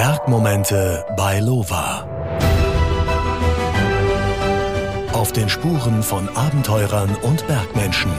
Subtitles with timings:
[0.00, 2.06] Bergmomente bei Lova.
[5.12, 8.12] Auf den Spuren von Abenteurern und Bergmenschen.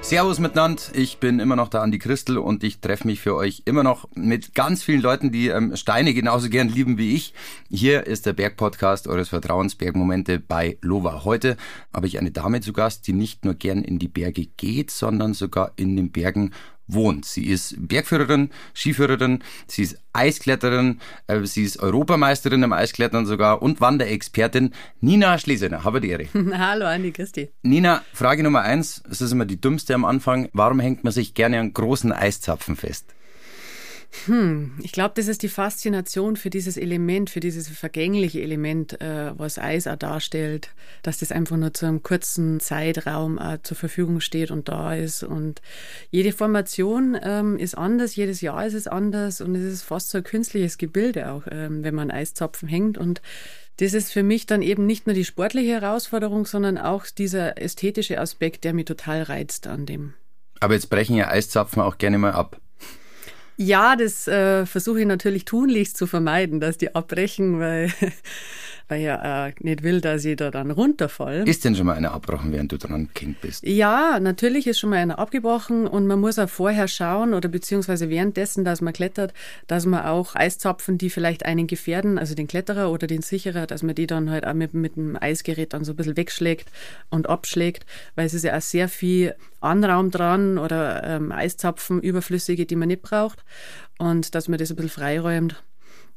[0.00, 3.62] Servus miteinander, ich bin immer noch der Andi Christel und ich treffe mich für euch
[3.64, 7.32] immer noch mit ganz vielen Leuten, die ähm, Steine genauso gern lieben wie ich.
[7.70, 11.24] Hier ist der Bergpodcast eures Vertrauens Bergmomente bei Lova.
[11.24, 11.56] Heute
[11.92, 15.32] habe ich eine Dame zu Gast, die nicht nur gern in die Berge geht, sondern
[15.32, 16.50] sogar in den Bergen
[16.86, 17.24] wohnt.
[17.24, 23.80] Sie ist Bergführerin, Skiführerin, sie ist Eiskletterin, äh, sie ist Europameisterin im Eisklettern sogar und
[23.80, 24.72] Wanderexpertin.
[25.00, 26.26] Nina Schlesener, habe die Ehre.
[26.58, 27.50] Hallo Andi, Christi.
[27.62, 30.48] Nina, Frage Nummer eins, es ist immer die dümmste am Anfang.
[30.52, 33.14] Warum hängt man sich gerne an großen Eiszapfen fest?
[34.26, 39.36] Hm, ich glaube, das ist die Faszination für dieses Element, für dieses vergängliche Element, äh,
[39.36, 40.70] was Eis auch darstellt,
[41.02, 45.24] dass das einfach nur zu einem kurzen Zeitraum äh, zur Verfügung steht und da ist.
[45.24, 45.60] Und
[46.10, 50.18] jede Formation ähm, ist anders, jedes Jahr ist es anders und es ist fast so
[50.18, 52.96] ein künstliches Gebilde auch, ähm, wenn man Eiszapfen hängt.
[52.96, 53.20] Und
[53.78, 58.20] das ist für mich dann eben nicht nur die sportliche Herausforderung, sondern auch dieser ästhetische
[58.20, 60.14] Aspekt, der mich total reizt an dem.
[60.60, 62.60] Aber jetzt brechen ja Eiszapfen auch gerne mal ab.
[63.56, 67.92] Ja, das äh, versuche ich natürlich tunlichst zu vermeiden, dass die abbrechen, weil
[68.88, 71.48] weil ich ja äh, nicht will, dass ich da dann runterfall.
[71.48, 73.66] Ist denn schon mal einer abgebrochen, während du dran Kind bist?
[73.66, 78.10] Ja, natürlich ist schon mal einer abgebrochen und man muss auch vorher schauen oder beziehungsweise
[78.10, 79.32] währenddessen, dass man klettert,
[79.66, 83.82] dass man auch Eiszapfen, die vielleicht einen gefährden, also den Kletterer oder den Sicherer, dass
[83.82, 86.70] man die dann halt auch mit, mit dem Eisgerät dann so ein bisschen wegschlägt
[87.10, 92.66] und abschlägt, weil es ist ja auch sehr viel Anraum dran oder ähm, Eiszapfen, überflüssige,
[92.66, 93.44] die man nicht braucht
[93.98, 95.62] und dass man das ein bisschen freiräumt.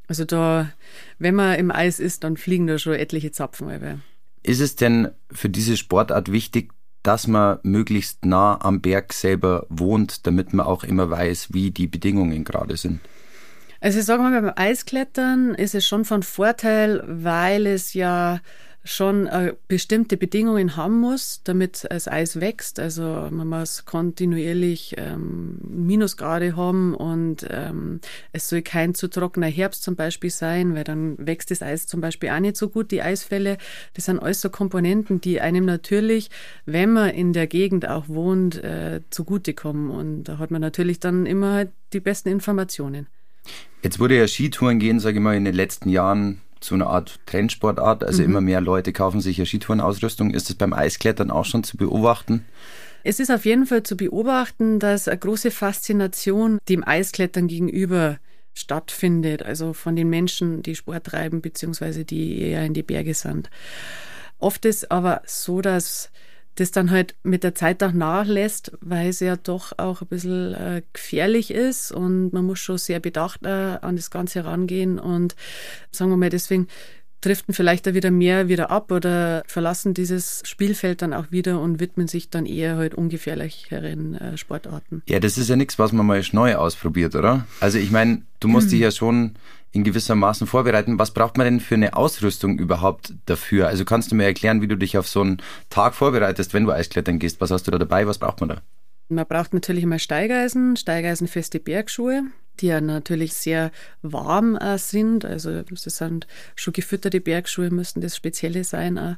[0.08, 0.72] Also da,
[1.20, 4.00] wenn man im Eis ist, dann fliegen da schon etliche Zapfen über.
[4.44, 6.72] Ist es denn für diese Sportart wichtig,
[7.04, 11.88] dass man möglichst nah am Berg selber wohnt, damit man auch immer weiß, wie die
[11.88, 13.02] Bedingungen gerade sind?
[13.80, 18.40] Also sagen wir mal, beim Eisklettern ist es schon von Vorteil, weil es ja
[18.88, 22.80] schon äh, bestimmte Bedingungen haben muss, damit das Eis wächst.
[22.80, 28.00] Also man muss kontinuierlich ähm, Minusgrade haben und ähm,
[28.32, 32.02] es soll kein zu trockener Herbst zum Beispiel sein, weil dann wächst das Eis zum
[32.02, 32.92] Beispiel auch nicht so gut.
[32.92, 33.58] Die Eisfälle,
[33.94, 36.30] das sind alles so Komponenten, die einem natürlich,
[36.66, 39.90] wenn man in der Gegend auch wohnt, äh, zugutekommen.
[39.90, 43.08] Und da hat man natürlich dann immer halt die besten Informationen.
[43.84, 47.20] Jetzt wurde ja Skitouren gehen, sage ich mal, in den letzten Jahren zu einer Art
[47.26, 48.04] Trendsportart.
[48.04, 48.30] Also mhm.
[48.30, 50.32] immer mehr Leute kaufen sich ja Skitourenausrüstung.
[50.32, 52.46] Ist das beim Eisklettern auch schon zu beobachten?
[53.04, 58.18] Es ist auf jeden Fall zu beobachten, dass eine große Faszination dem Eisklettern gegenüber
[58.54, 59.44] stattfindet.
[59.44, 63.50] Also von den Menschen, die Sport treiben, beziehungsweise die eher in die Berge sind.
[64.40, 66.12] Oft ist aber so, dass
[66.60, 70.54] das dann halt mit der Zeit auch nachlässt, weil es ja doch auch ein bisschen
[70.54, 75.36] äh, gefährlich ist und man muss schon sehr bedacht äh, an das Ganze rangehen und
[75.92, 76.68] sagen wir mal, deswegen
[77.22, 81.80] driften vielleicht da wieder mehr wieder ab oder verlassen dieses Spielfeld dann auch wieder und
[81.80, 85.02] widmen sich dann eher halt ungefährlicheren äh, Sportarten.
[85.08, 87.48] Ja, das ist ja nichts, was man mal neu ausprobiert, oder?
[87.60, 89.34] Also ich meine, du musst dich ja schon
[89.72, 91.00] in gewissermaßen vorbereiten.
[91.00, 93.68] Was braucht man denn für eine Ausrüstung überhaupt dafür?
[93.68, 96.72] Also kannst du mir erklären, wie du dich auf so einen Tag vorbereitest, wenn du
[96.72, 97.42] Eisklettern gehst?
[97.42, 98.08] Was hast du da dabei?
[98.08, 98.62] Was braucht man da?
[99.10, 102.24] Man braucht natürlich immer Steigeisen, steigeisenfeste Bergschuhe,
[102.60, 105.24] die ja natürlich sehr warm äh, sind.
[105.24, 108.98] Also das sind schon gefütterte Bergschuhe, müssen das Spezielle sein.
[108.98, 109.16] Auch.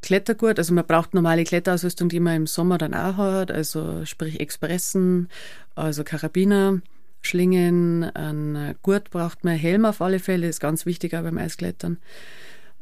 [0.00, 4.40] Klettergurt, also man braucht normale Kletterausrüstung, die man im Sommer dann auch hat, also sprich
[4.40, 5.28] Expressen,
[5.74, 6.80] also Karabiner.
[7.20, 11.98] Schlingen, ein Gurt braucht man, Helm auf alle Fälle, ist ganz wichtig auch beim Eisklettern.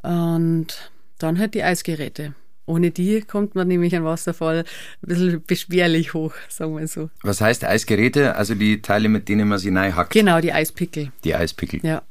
[0.03, 2.33] Und dann halt die Eisgeräte.
[2.65, 7.09] Ohne die kommt man nämlich an Wasserfall ein bisschen beschwerlich hoch, sagen wir so.
[7.23, 8.35] Was heißt Eisgeräte?
[8.35, 10.11] Also die Teile, mit denen man sie hackt?
[10.11, 11.11] Genau, die Eispickel.
[11.23, 11.79] Die Eispickel.
[11.83, 12.03] Ja.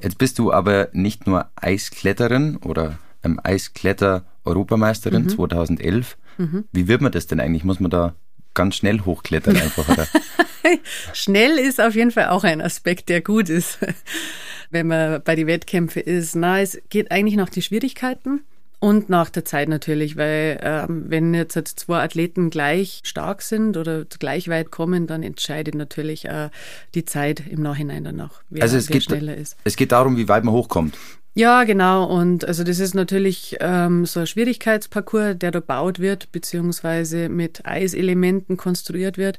[0.00, 5.28] Jetzt bist du aber nicht nur Eiskletterin oder ähm, Eiskletter-Europameisterin mhm.
[5.28, 6.16] 2011.
[6.38, 6.64] Mhm.
[6.72, 7.64] Wie wird man das denn eigentlich?
[7.64, 8.14] Muss man da
[8.54, 10.06] ganz schnell hochklettern einfach, oder?
[11.12, 13.78] schnell ist auf jeden Fall auch ein Aspekt, der gut ist,
[14.70, 16.34] wenn man bei den Wettkämpfen ist.
[16.36, 18.42] Na, es geht eigentlich nach den Schwierigkeiten.
[18.82, 24.06] Und nach der Zeit natürlich, weil ähm, wenn jetzt zwei Athleten gleich stark sind oder
[24.06, 26.48] gleich weit kommen, dann entscheidet natürlich äh,
[26.94, 29.58] die Zeit im Nachhinein danach, wer, also es wer geht, schneller ist.
[29.64, 30.96] Es geht darum, wie weit man hochkommt.
[31.34, 32.06] Ja, genau.
[32.06, 37.66] Und also das ist natürlich ähm, so ein Schwierigkeitsparcours, der da baut wird, beziehungsweise mit
[37.66, 39.38] Eiselementen konstruiert wird.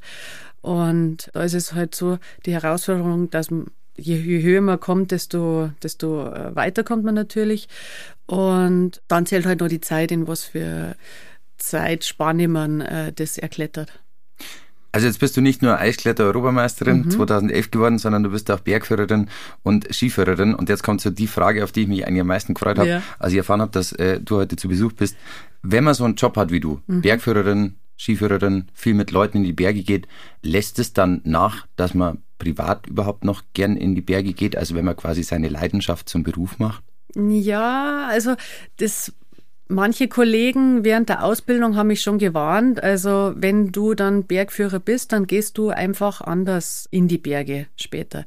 [0.62, 3.48] Und da ist es halt so die Herausforderung, dass
[3.96, 7.68] je, je höher man kommt, desto, desto äh, weiter kommt man natürlich.
[8.26, 10.94] Und dann zählt halt nur die Zeit, in was für
[11.58, 14.00] Zeitspanne man äh, das erklettert.
[14.94, 17.10] Also jetzt bist du nicht nur Eiskletter-Europameisterin Mhm.
[17.10, 19.28] 2011 geworden, sondern du bist auch Bergführerin
[19.62, 20.54] und Skiführerin.
[20.54, 22.88] Und jetzt kommt so die Frage, auf die ich mich eigentlich am meisten gefreut habe,
[22.88, 23.02] Ja.
[23.18, 25.16] als ich erfahren habe, dass äh, du heute zu Besuch bist.
[25.62, 27.00] Wenn man so einen Job hat wie du, Mhm.
[27.00, 30.08] Bergführerin, Skiführerin, viel mit Leuten in die Berge geht,
[30.42, 34.56] lässt es dann nach, dass man privat überhaupt noch gern in die Berge geht?
[34.56, 36.82] Also wenn man quasi seine Leidenschaft zum Beruf macht?
[37.14, 38.34] Ja, also
[38.78, 39.12] das
[39.72, 42.82] manche Kollegen während der Ausbildung haben mich schon gewarnt.
[42.82, 48.24] Also wenn du dann Bergführer bist, dann gehst du einfach anders in die Berge später.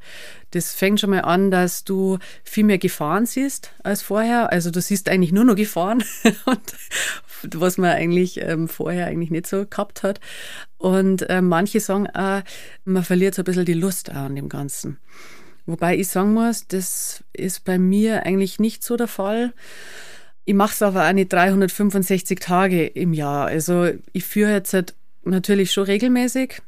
[0.50, 4.52] Das fängt schon mal an, dass du viel mehr Gefahren siehst als vorher.
[4.52, 6.04] Also du siehst eigentlich nur noch Gefahren
[6.44, 10.20] und was man eigentlich ähm, vorher eigentlich nicht so gehabt hat.
[10.78, 12.42] Und äh, manche sagen auch,
[12.84, 14.98] man verliert so ein bisschen die Lust an dem Ganzen.
[15.66, 19.52] Wobei ich sagen muss, das ist bei mir eigentlich nicht so der Fall.
[20.46, 23.46] Ich mache es aber auch nicht 365 Tage im Jahr.
[23.46, 24.94] Also ich führe jetzt halt
[25.24, 26.62] natürlich schon regelmäßig,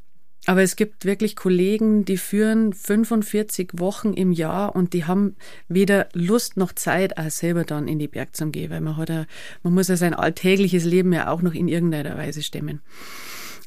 [0.46, 5.36] aber es gibt wirklich Kollegen, die führen 45 Wochen im Jahr und die haben
[5.68, 9.10] weder Lust noch Zeit, auch selber dann in die Berg zu gehen, weil man hat
[9.10, 9.26] ja,
[9.62, 12.80] man muss ja sein alltägliches Leben ja auch noch in irgendeiner Weise stemmen.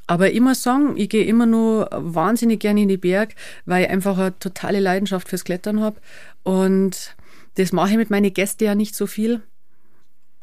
[0.08, 3.34] Aber muss sagen, ich gehe immer nur wahnsinnig gerne in die Berg,
[3.66, 6.02] weil ich einfach eine totale Leidenschaft fürs Klettern habe.
[6.44, 7.16] Und
[7.56, 9.42] das mache ich mit meinen Gästen ja nicht so viel.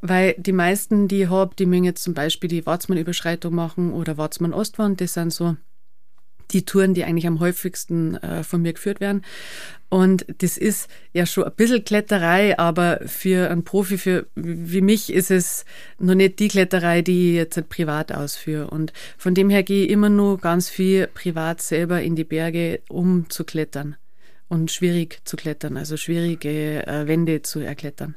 [0.00, 4.16] Weil die meisten, die ich habe, die mögen jetzt zum Beispiel die Warzmann-Überschreitung machen oder
[4.16, 5.00] Warzmann-Ostwand.
[5.00, 5.56] Das sind so
[6.50, 9.22] die Touren, die eigentlich am häufigsten äh, von mir geführt werden.
[9.90, 15.12] Und das ist ja schon ein bisschen Kletterei, aber für einen Profi für, wie mich
[15.12, 15.64] ist es
[15.98, 18.68] noch nicht die Kletterei, die ich jetzt halt privat ausführe.
[18.68, 22.80] Und von dem her gehe ich immer nur ganz viel privat selber in die Berge,
[22.88, 23.96] um zu klettern.
[24.48, 28.14] Und schwierig zu klettern, also schwierige äh, Wände zu erklettern.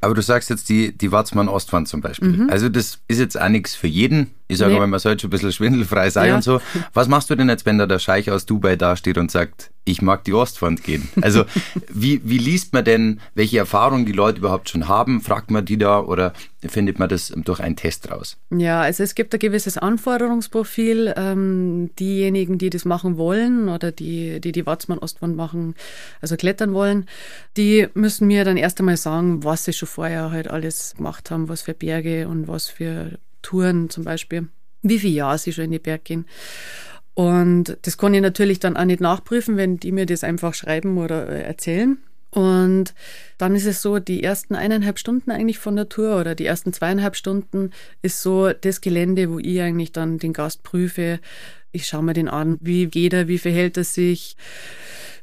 [0.00, 2.34] Aber du sagst jetzt die, die Watzmann-Ostwand zum Beispiel.
[2.50, 4.30] Also das ist jetzt auch nichts für jeden.
[4.48, 4.72] Ich sage.
[4.72, 4.78] Nee.
[4.80, 6.36] mal, man sollte schon ein bisschen schwindelfrei sein Ja.
[6.36, 6.60] und so.
[6.94, 10.00] Was machst du denn jetzt, wenn da der Scheich aus Dubai dasteht und sagt, ich
[10.02, 11.08] mag die Ostwand gehen?
[11.20, 11.44] Also
[11.92, 15.20] wie, wie liest man denn, welche Erfahrungen die Leute überhaupt schon haben?
[15.20, 16.32] Fragt man die da oder
[16.66, 18.36] findet man das durch einen Test raus?
[18.50, 21.14] Ja, also es gibt ein gewisses Anforderungsprofil.
[21.16, 25.74] Ähm, diejenigen, die das machen wollen oder die die, die Watzmann-Ostwand machen,
[26.20, 27.06] also klettern wollen,
[27.56, 31.48] die müssen mir dann erst einmal sagen, was sie schon vorher halt alles gemacht haben,
[31.48, 34.48] was für Berge und was für Touren zum Beispiel,
[34.82, 36.26] wie viele Jahre sie schon in die Berg gehen.
[37.14, 40.98] Und das kann ich natürlich dann auch nicht nachprüfen, wenn die mir das einfach schreiben
[40.98, 41.98] oder äh, erzählen.
[42.30, 42.94] Und
[43.38, 46.72] dann ist es so, die ersten eineinhalb Stunden eigentlich von der Tour oder die ersten
[46.72, 47.70] zweieinhalb Stunden
[48.02, 51.20] ist so das Gelände, wo ich eigentlich dann den Gast prüfe.
[51.72, 54.36] Ich schaue mir den an, wie geht er, wie verhält er sich,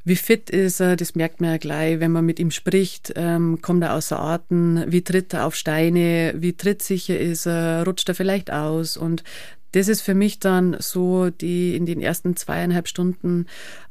[0.03, 3.59] wie fit ist er, das merkt man ja gleich, wenn man mit ihm spricht, ähm,
[3.61, 8.15] kommt er außer Atem, wie tritt er auf Steine, wie trittsicher ist er, rutscht er
[8.15, 8.97] vielleicht aus?
[8.97, 9.23] Und
[9.71, 13.47] das ist für mich dann so die in den ersten zweieinhalb Stunden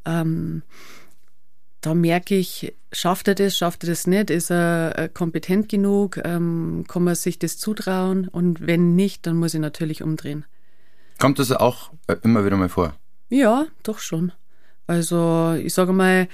[0.06, 0.62] ähm,
[1.84, 6.18] da merke ich, schafft er das, schafft er das nicht, ist er äh, kompetent genug,
[6.24, 8.26] ähm, kann man sich das zutrauen?
[8.28, 10.46] Und wenn nicht, dann muss ich natürlich umdrehen.
[11.18, 12.94] Kommt das auch äh, immer wieder mal vor?
[13.28, 14.32] Ja, doch schon.
[14.86, 16.28] Also ich sage mal,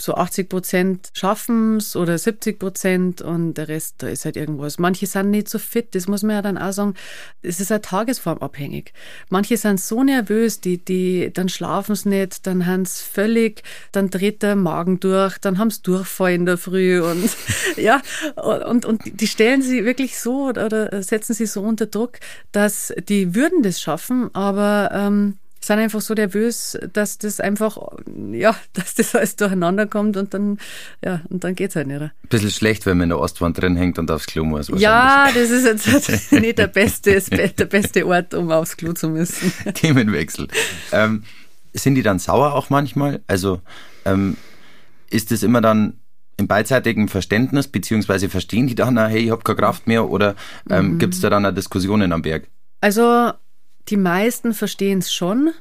[0.00, 4.78] so 80 Prozent schaffen es oder 70 Prozent und der Rest, da ist halt irgendwas.
[4.78, 6.94] Manche sind nicht so fit, das muss man ja dann auch sagen.
[7.42, 8.92] Es ist ja tagesformabhängig.
[9.28, 14.10] Manche sind so nervös, die, die, dann schlafen sie nicht, dann haben sie völlig, dann
[14.10, 17.30] dreht der Magen durch, dann haben sie Durchfall in der Früh und
[17.76, 18.00] ja,
[18.36, 22.18] und, und die stellen sie wirklich so oder setzen sie so unter Druck,
[22.52, 27.78] dass die würden das schaffen, aber ähm, sind einfach so nervös, dass das einfach,
[28.32, 30.58] ja, dass das alles durcheinander kommt und dann,
[31.04, 32.00] ja, und dann geht's halt nicht.
[32.00, 34.68] Ein bisschen schlecht, wenn man in der Ostwand drin hängt und aufs Klo muss.
[34.76, 39.52] Ja, das ist jetzt nicht der beste, der beste Ort, um aufs Klo zu müssen.
[39.74, 40.48] Themenwechsel.
[40.92, 41.24] Ähm,
[41.72, 43.20] sind die dann sauer auch manchmal?
[43.26, 43.60] Also
[44.04, 44.36] ähm,
[45.10, 45.94] ist es immer dann
[46.36, 50.34] im beidseitigen Verständnis, beziehungsweise verstehen die dann, hey, ich habe keine Kraft mehr oder
[50.70, 50.98] ähm, mhm.
[50.98, 52.48] gibt es da dann eine Diskussionen am Berg?
[52.80, 53.32] Also
[53.90, 55.52] die meisten verstehen es schon.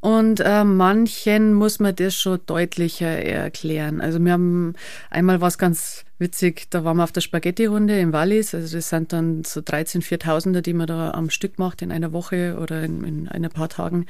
[0.00, 4.02] Und äh, manchen muss man das schon deutlicher erklären.
[4.02, 4.74] Also wir haben
[5.08, 8.54] einmal was ganz witzig, da waren wir auf der Spaghetti-Runde im Wallis.
[8.54, 12.12] Also das sind dann so 13 Viertausender, die man da am Stück macht in einer
[12.12, 14.04] Woche oder in, in ein paar Tagen.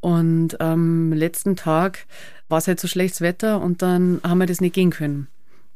[0.00, 2.04] Und am letzten Tag
[2.50, 5.28] war es halt so schlechtes Wetter und dann haben wir das nicht gehen können.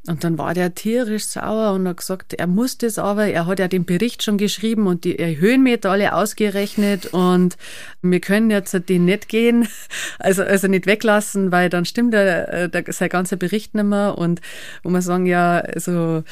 [0.09, 3.59] Und dann war der tierisch sauer und hat gesagt, er muss das aber, er hat
[3.59, 7.57] ja den Bericht schon geschrieben und die Höhenmeter alle ausgerechnet und
[8.03, 9.69] wir können jetzt den nicht gehen,
[10.19, 14.41] also, also nicht weglassen, weil dann stimmt der, der, sein ganzer Bericht nicht mehr und
[14.83, 16.23] wo man sagen, ja, also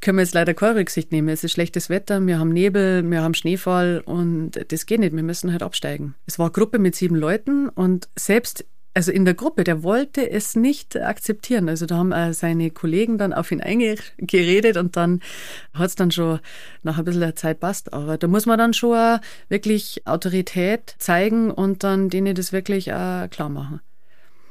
[0.00, 1.28] können wir jetzt leider keine Rücksicht nehmen.
[1.28, 5.14] Es ist schlechtes Wetter, wir haben Nebel, wir haben Schneefall und das geht nicht.
[5.14, 6.14] Wir müssen halt absteigen.
[6.26, 8.64] Es war eine Gruppe mit sieben Leuten und selbst
[8.98, 11.68] also in der Gruppe, der wollte es nicht akzeptieren.
[11.68, 15.20] Also da haben äh, seine Kollegen dann auf ihn eingeredet und dann
[15.72, 16.40] hat es dann schon
[16.82, 17.92] nach ein bisschen der Zeit passt.
[17.92, 23.28] Aber da muss man dann schon wirklich Autorität zeigen und dann denen das wirklich äh,
[23.28, 23.80] klar machen.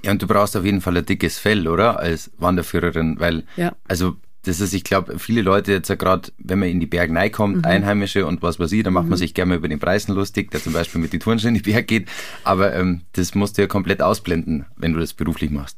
[0.06, 2.00] Ja, und du brauchst auf jeden Fall ein dickes Fell, oder?
[2.00, 3.76] Als Wanderführerin, weil, ja.
[3.90, 4.16] also
[4.48, 7.58] das ist, ich glaube, viele Leute jetzt ja gerade, wenn man in die Berge reinkommt,
[7.58, 7.66] mhm.
[7.66, 9.12] Einheimische und was weiß ich, dann macht mhm.
[9.12, 11.50] man sich gerne mal über den Preisen lustig, der zum Beispiel mit den Touren schon
[11.50, 12.10] in die Berge geht.
[12.44, 15.78] Aber ähm, das musst du ja komplett ausblenden, wenn du das beruflich machst.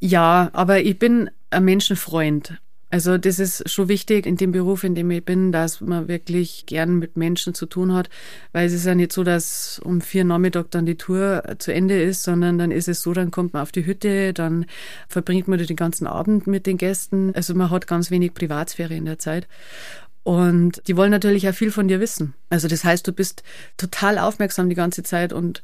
[0.00, 2.60] Ja, aber ich bin ein Menschenfreund.
[2.90, 6.66] Also das ist schon wichtig in dem Beruf, in dem ich bin, dass man wirklich
[6.66, 8.10] gern mit Menschen zu tun hat,
[8.52, 12.02] weil es ist ja nicht so, dass um vier Nachmittag dann die Tour zu Ende
[12.02, 14.66] ist, sondern dann ist es so, dann kommt man auf die Hütte, dann
[15.08, 17.32] verbringt man den ganzen Abend mit den Gästen.
[17.34, 19.46] Also man hat ganz wenig Privatsphäre in der Zeit.
[20.24, 22.34] Und die wollen natürlich auch viel von dir wissen.
[22.50, 23.44] Also das heißt, du bist
[23.76, 25.62] total aufmerksam die ganze Zeit und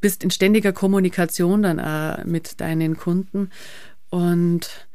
[0.00, 3.50] bist in ständiger Kommunikation dann auch mit deinen Kunden.
[4.10, 4.87] Und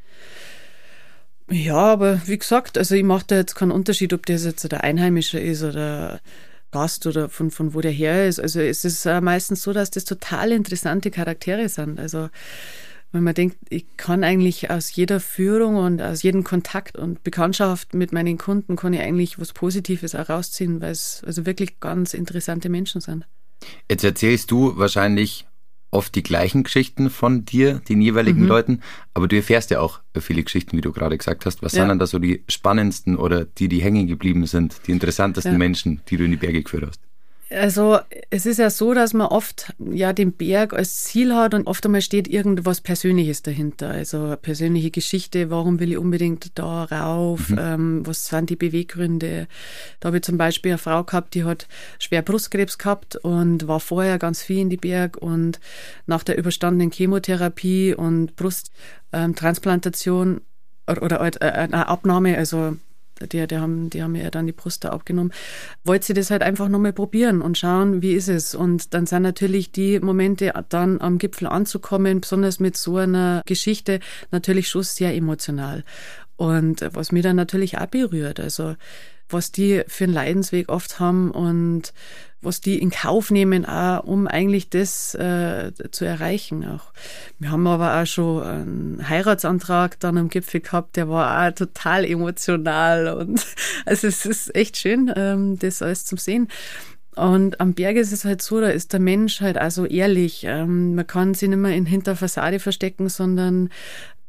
[1.50, 4.84] ja, aber wie gesagt, also ich mache da jetzt keinen Unterschied, ob das jetzt der
[4.84, 6.22] Einheimische ist oder
[6.72, 8.40] Gast oder von, von wo der her ist.
[8.40, 12.00] Also es ist äh, meistens so, dass das total interessante Charaktere sind.
[12.00, 12.30] Also
[13.14, 17.94] wenn man denkt, ich kann eigentlich aus jeder Führung und aus jedem Kontakt und Bekanntschaft
[17.94, 22.16] mit meinen Kunden kann ich eigentlich was Positives auch rausziehen, weil es also wirklich ganz
[22.16, 23.26] interessante Menschen sind.
[23.88, 25.46] Jetzt erzählst du wahrscheinlich
[25.94, 28.48] oft die gleichen Geschichten von dir, den jeweiligen mhm.
[28.48, 28.82] Leuten,
[29.14, 31.62] aber du erfährst ja auch viele Geschichten, wie du gerade gesagt hast.
[31.62, 31.82] Was ja.
[31.82, 35.58] sind dann da so die spannendsten oder die, die hängen geblieben sind, die interessantesten ja.
[35.58, 37.00] Menschen, die du in die Berge geführt hast?
[37.50, 41.68] Also es ist ja so, dass man oft ja den Berg als Ziel hat und
[41.68, 43.90] oft einmal steht irgendwas Persönliches dahinter.
[43.90, 47.60] Also eine persönliche Geschichte, warum will ich unbedingt da rauf, mhm.
[47.60, 49.48] ähm, was sind die Beweggründe.
[50.00, 51.68] Da habe ich zum Beispiel eine Frau gehabt, die hat
[52.00, 55.60] schwer Brustkrebs gehabt und war vorher ganz viel in die Berg und
[56.06, 60.42] nach der überstandenen Chemotherapie und Brusttransplantation ähm,
[60.88, 62.78] oder, oder äh, eine Abnahme, also
[63.22, 65.34] die, die, haben, die haben mir dann die Brust da abgenommen,
[65.84, 68.56] wollte sie das halt einfach nochmal probieren und schauen, wie ist es.
[68.56, 74.00] Und dann sind natürlich die Momente, dann am Gipfel anzukommen, besonders mit so einer Geschichte,
[74.32, 75.84] natürlich schon sehr emotional.
[76.36, 78.76] Und was mir dann natürlich auch berührt, also
[79.30, 81.94] was die für einen Leidensweg oft haben und
[82.44, 86.66] was die in Kauf nehmen, auch, um eigentlich das äh, zu erreichen.
[86.66, 86.92] Auch.
[87.40, 92.06] Wir haben aber auch schon einen Heiratsantrag dann am Gipfel gehabt, der war auch total
[92.06, 93.46] emotional und
[93.86, 96.50] also es ist echt schön, ähm, das alles zu sehen.
[97.16, 100.46] Und am Berg ist es halt so, da ist der Mensch halt also ehrlich.
[100.46, 103.70] Ähm, man kann sich nicht mehr in hinter Fassade verstecken, sondern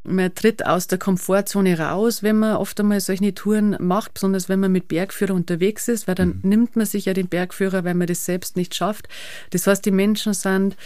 [0.04, 4.60] man tritt aus der Komfortzone raus, wenn man oft einmal solche Touren macht, besonders wenn
[4.60, 6.48] man mit Bergführer unterwegs ist, weil dann mhm.
[6.48, 9.08] nimmt man sich ja den Bergführer, weil man das selbst nicht schafft.
[9.50, 10.76] Das heißt, die Menschen sind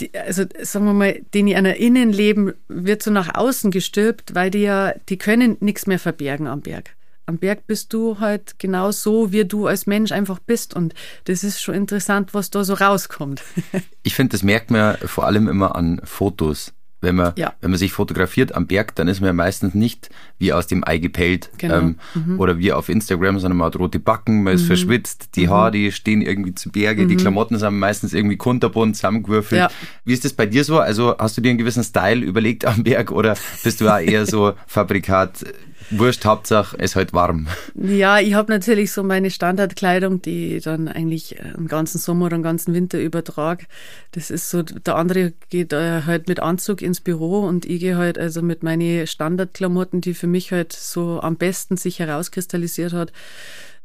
[0.00, 4.60] die, also sagen wir mal, denen einer Innenleben wird so nach außen gestülpt, weil die
[4.60, 6.94] ja, die können nichts mehr verbergen am Berg.
[7.26, 10.74] Am Berg bist du halt genau so, wie du als Mensch einfach bist.
[10.74, 10.94] Und
[11.24, 13.42] das ist schon interessant, was da so rauskommt.
[14.02, 17.54] ich finde, das merkt man vor allem immer an Fotos wenn man, ja.
[17.60, 20.82] wenn man sich fotografiert am Berg, dann ist man ja meistens nicht wie aus dem
[20.86, 21.78] Ei gepellt genau.
[21.78, 22.40] ähm, mhm.
[22.40, 24.66] oder wie auf Instagram, sondern man hat rote Backen, man ist mhm.
[24.68, 25.50] verschwitzt, die mhm.
[25.50, 27.20] Haare die stehen irgendwie zu Berge, die mhm.
[27.20, 29.60] Klamotten sind meistens irgendwie kunterbunt zusammengewürfelt.
[29.60, 29.70] Ja.
[30.04, 30.80] Wie ist das bei dir so?
[30.80, 34.26] Also hast du dir einen gewissen Style überlegt am Berg oder bist du auch eher
[34.26, 35.44] so Fabrikat
[35.90, 37.46] Wurscht, Hauptsache es ist halt warm.
[37.74, 42.36] Ja, ich habe natürlich so meine Standardkleidung, die ich dann eigentlich den ganzen Sommer oder
[42.36, 43.66] den ganzen Winter übertrage.
[44.12, 47.96] Das ist so, der andere geht äh, halt mit Anzug ins Büro und ich gehe
[47.96, 53.12] halt also mit meinen Standardklamotten, die für mich halt so am besten sich herauskristallisiert hat,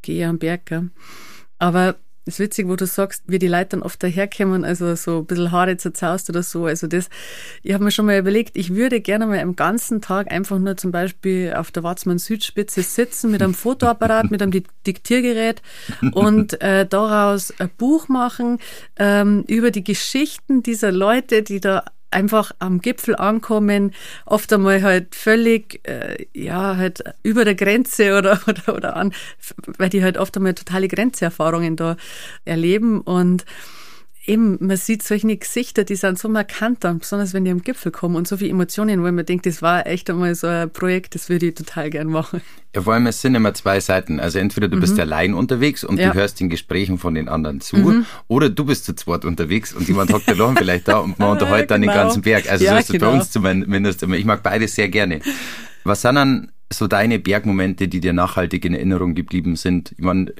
[0.02, 0.66] gehe am Berg.
[0.66, 0.90] Gell?
[1.60, 5.20] Aber das ist witzig, wo du sagst, wie die Leute dann oft daherkommen, also so
[5.20, 6.66] ein bisschen Haare zerzaust oder so.
[6.66, 7.10] Also das,
[7.64, 10.78] ich habe mir schon mal überlegt, ich würde gerne mal am ganzen Tag einfach nur
[10.78, 15.62] zum Beispiel auf der Watzmann Südspitze sitzen mit einem Fotoapparat, mit einem Diktiergerät
[16.14, 18.60] und äh, daraus ein Buch machen
[18.98, 21.84] ähm, über die Geschichten dieser Leute, die da
[22.14, 23.94] einfach am Gipfel ankommen,
[24.26, 29.14] oft einmal halt völlig, äh, ja, halt über der Grenze oder, oder, oder an,
[29.78, 31.98] weil die halt oft einmal totale Grenzerfahrungen da
[32.46, 33.02] erleben.
[33.02, 33.46] Und
[34.26, 37.92] eben, man sieht solche Gesichter, die sind so markant dann, besonders wenn die am Gipfel
[37.92, 41.16] kommen und so viele Emotionen, wo man denkt, das war echt einmal so ein Projekt,
[41.16, 42.42] das würde ich total gern machen.
[42.76, 44.20] Ja, vor allem, es sind immer zwei Seiten.
[44.20, 44.82] Also entweder du mhm.
[44.82, 46.10] bist allein unterwegs und ja.
[46.10, 48.06] du hörst den Gesprächen von den anderen zu, mhm.
[48.28, 51.70] oder du bist zu zweit unterwegs und jemand hockt da vielleicht da und man unterhält
[51.70, 51.94] dann genau.
[51.94, 52.50] den ganzen Berg.
[52.50, 53.12] Also ja, so ist es genau.
[53.12, 54.16] bei uns zumindest immer.
[54.16, 55.20] Ich mag beides sehr gerne.
[55.84, 59.92] Was sind dann so deine Bergmomente, die dir nachhaltig in Erinnerung geblieben sind?
[59.98, 60.34] Ich meine,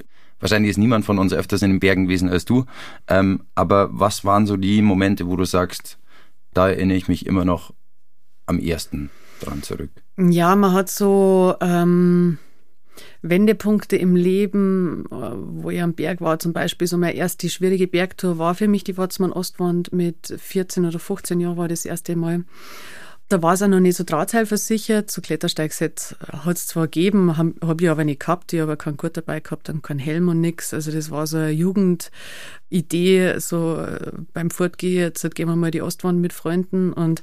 [0.44, 2.66] wahrscheinlich ist niemand von uns öfters in den Bergen gewesen als du,
[3.08, 5.98] ähm, aber was waren so die Momente, wo du sagst,
[6.52, 7.72] da erinnere ich mich immer noch
[8.44, 9.10] am ersten
[9.40, 9.90] dran zurück?
[10.18, 12.36] Ja, man hat so ähm,
[13.22, 16.38] Wendepunkte im Leben, äh, wo ich am Berg war.
[16.38, 19.92] Zum Beispiel so meine erste schwierige Bergtour war für mich die Watzmann Ostwand.
[19.92, 22.44] Mit 14 oder 15 Jahren war das erste Mal.
[23.28, 25.10] Da war es auch noch nicht so drahtseilversichert.
[25.10, 28.52] So Klettersteigsets hat es zwar gegeben, habe hab ich aber nicht gehabt.
[28.52, 30.74] Ich habe aber keinen Gurt dabei gehabt und keinen Helm und nichts.
[30.74, 35.80] Also das war so eine Jugendidee, so äh, beim Fortgehen, jetzt gehen wir mal die
[35.80, 37.22] Ostwand mit Freunden und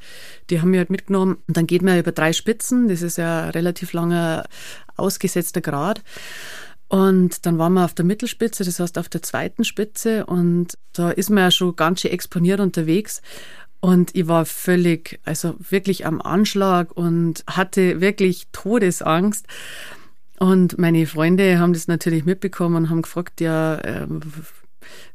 [0.50, 1.38] die haben mich halt mitgenommen.
[1.48, 4.46] Und dann geht man über drei Spitzen, das ist ja ein relativ langer
[4.98, 6.02] ausgesetzter Grad.
[6.92, 11.10] Und dann waren wir auf der Mittelspitze, das heißt auf der zweiten Spitze und da
[11.10, 13.22] ist man ja schon ganz schön exponiert unterwegs.
[13.82, 19.48] Und ich war völlig, also wirklich am Anschlag und hatte wirklich Todesangst.
[20.40, 24.08] Und meine Freunde haben das natürlich mitbekommen und haben gefragt, ja, äh,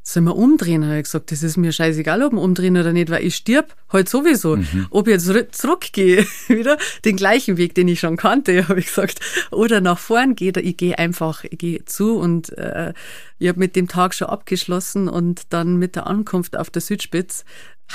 [0.02, 0.84] sollen wir umdrehen?
[0.84, 3.74] Habe ich gesagt, das ist mir scheißegal, ob wir umdrehen oder nicht, weil ich stirb
[3.92, 4.56] halt sowieso.
[4.56, 4.86] Mhm.
[4.90, 9.20] Ob ich jetzt zurückgehe, wieder den gleichen Weg, den ich schon kannte, habe ich gesagt,
[9.50, 12.92] oder nach vorn gehe, ich gehe einfach, ich gehe zu und äh,
[13.38, 17.44] ich habe mit dem Tag schon abgeschlossen und dann mit der Ankunft auf der Südspitz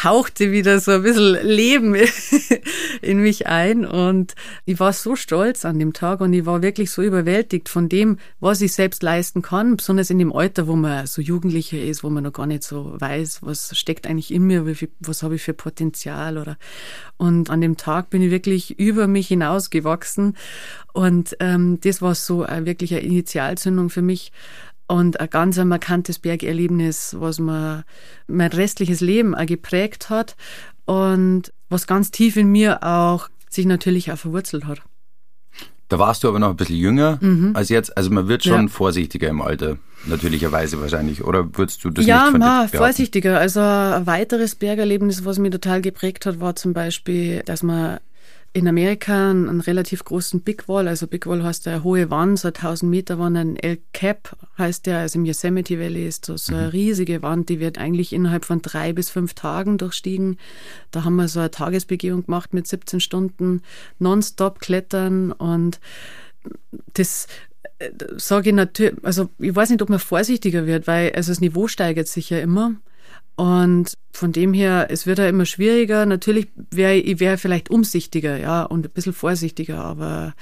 [0.04, 1.96] hauchte wieder so ein bisschen Leben
[3.02, 3.86] in mich ein.
[3.86, 7.90] Und ich war so stolz an dem Tag und ich war wirklich so überwältigt von
[7.90, 12.04] dem, was ich selbst leisten kann, besonders in dem Alter, wo man so Jugendlicher ist,
[12.04, 14.66] wo man noch gar nicht so weiß, was steckt eigentlich in mir,
[15.00, 16.58] was habe ich für Potenzial oder
[17.22, 20.36] und an dem Tag bin ich wirklich über mich hinausgewachsen.
[20.92, 24.32] Und ähm, das war so wirklich eine Initialzündung für mich
[24.92, 27.86] und ein ganz ein markantes Bergerlebnis, was mir
[28.28, 30.36] mein restliches Leben auch geprägt hat
[30.84, 34.82] und was ganz tief in mir auch sich natürlich auch verwurzelt hat.
[35.88, 37.56] Da warst du aber noch ein bisschen jünger mhm.
[37.56, 37.96] als jetzt.
[37.96, 38.68] Also man wird schon ja.
[38.68, 41.24] vorsichtiger im Alter, natürlicherweise wahrscheinlich.
[41.24, 43.40] Oder würdest du das ja, nicht Ja, vorsichtiger.
[43.40, 48.00] Also ein weiteres Bergerlebnis, was mich total geprägt hat, war zum Beispiel, dass man
[48.54, 52.40] in Amerika einen, einen, relativ großen Big Wall, also Big Wall heißt der hohe Wand,
[52.40, 56.36] so 1000 Meter Wand, ein El Cap heißt der, also im Yosemite Valley ist so,
[56.36, 56.70] so eine mhm.
[56.70, 60.38] riesige Wand, die wird eigentlich innerhalb von drei bis fünf Tagen durchstiegen.
[60.92, 63.62] Da haben wir so eine Tagesbegehung gemacht mit 17 Stunden
[64.00, 65.80] nonstop klettern und
[66.94, 67.28] das
[67.80, 71.40] äh, sage ich natürlich, also ich weiß nicht, ob man vorsichtiger wird, weil also das
[71.40, 72.76] Niveau steigert sich ja immer.
[73.42, 76.06] Und von dem her, es wird ja immer schwieriger.
[76.06, 80.36] Natürlich wäre ich wär vielleicht umsichtiger, ja, und ein bisschen vorsichtiger, aber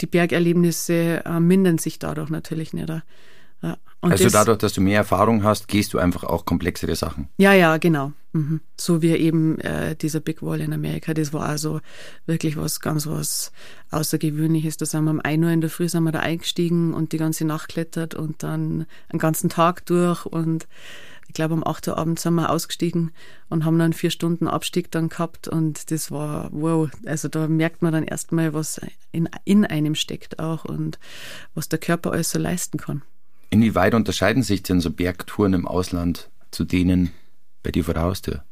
[0.00, 2.88] die Bergerlebnisse äh, mindern sich dadurch natürlich nicht.
[2.88, 3.76] Ja.
[4.00, 7.28] also das, dadurch, dass du mehr Erfahrung hast, gehst du einfach auch komplexere Sachen.
[7.36, 8.12] Ja, ja, genau.
[8.32, 8.62] Mhm.
[8.80, 11.80] So wie eben äh, dieser Big Wall in Amerika, das war also
[12.24, 13.52] wirklich was ganz was
[13.90, 14.78] Außergewöhnliches.
[14.78, 17.18] Da sind wir um 1 Uhr in der Früh sind wir da eingestiegen und die
[17.18, 20.66] ganze Nacht klettert und dann einen ganzen Tag durch und
[21.36, 23.12] glaube, um 8 Uhr abends sind wir ausgestiegen
[23.48, 26.90] und haben dann vier Stunden Abstieg dann gehabt und das war wow.
[27.06, 28.80] Also da merkt man dann erstmal, was
[29.12, 30.98] in, in einem steckt auch und
[31.54, 33.02] was der Körper alles so leisten kann.
[33.50, 37.12] Inwieweit unterscheiden sich denn so Bergtouren im Ausland zu denen
[37.62, 38.44] bei dir vor der Haustür?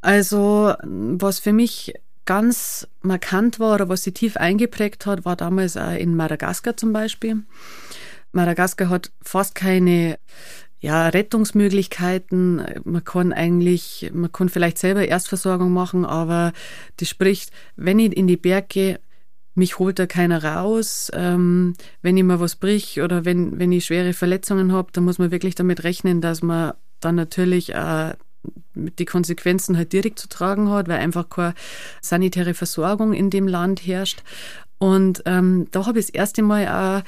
[0.00, 5.76] Also, was für mich ganz markant war oder was sie tief eingeprägt hat, war damals
[5.76, 7.42] auch in Madagaskar zum Beispiel.
[8.32, 10.18] Madagaskar hat fast keine
[10.80, 12.62] ja, Rettungsmöglichkeiten.
[12.84, 16.52] Man kann eigentlich, man kann vielleicht selber Erstversorgung machen, aber
[16.98, 19.00] das spricht, wenn ich in die Berge
[19.54, 21.10] mich holt da keiner raus.
[21.12, 25.18] Ähm, wenn ich mal was brich oder wenn, wenn ich schwere Verletzungen habe, dann muss
[25.18, 28.14] man wirklich damit rechnen, dass man dann natürlich äh,
[28.74, 31.54] die Konsequenzen halt direkt zu tragen hat, weil einfach keine
[32.00, 34.22] sanitäre Versorgung in dem Land herrscht.
[34.78, 37.02] Und ähm, da habe ich das erste Mal auch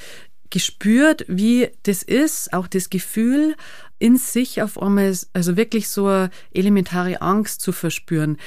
[0.51, 3.55] gespürt, wie das ist, auch das Gefühl,
[3.99, 8.39] in sich auf einmal, also wirklich so eine elementare Angst zu verspüren.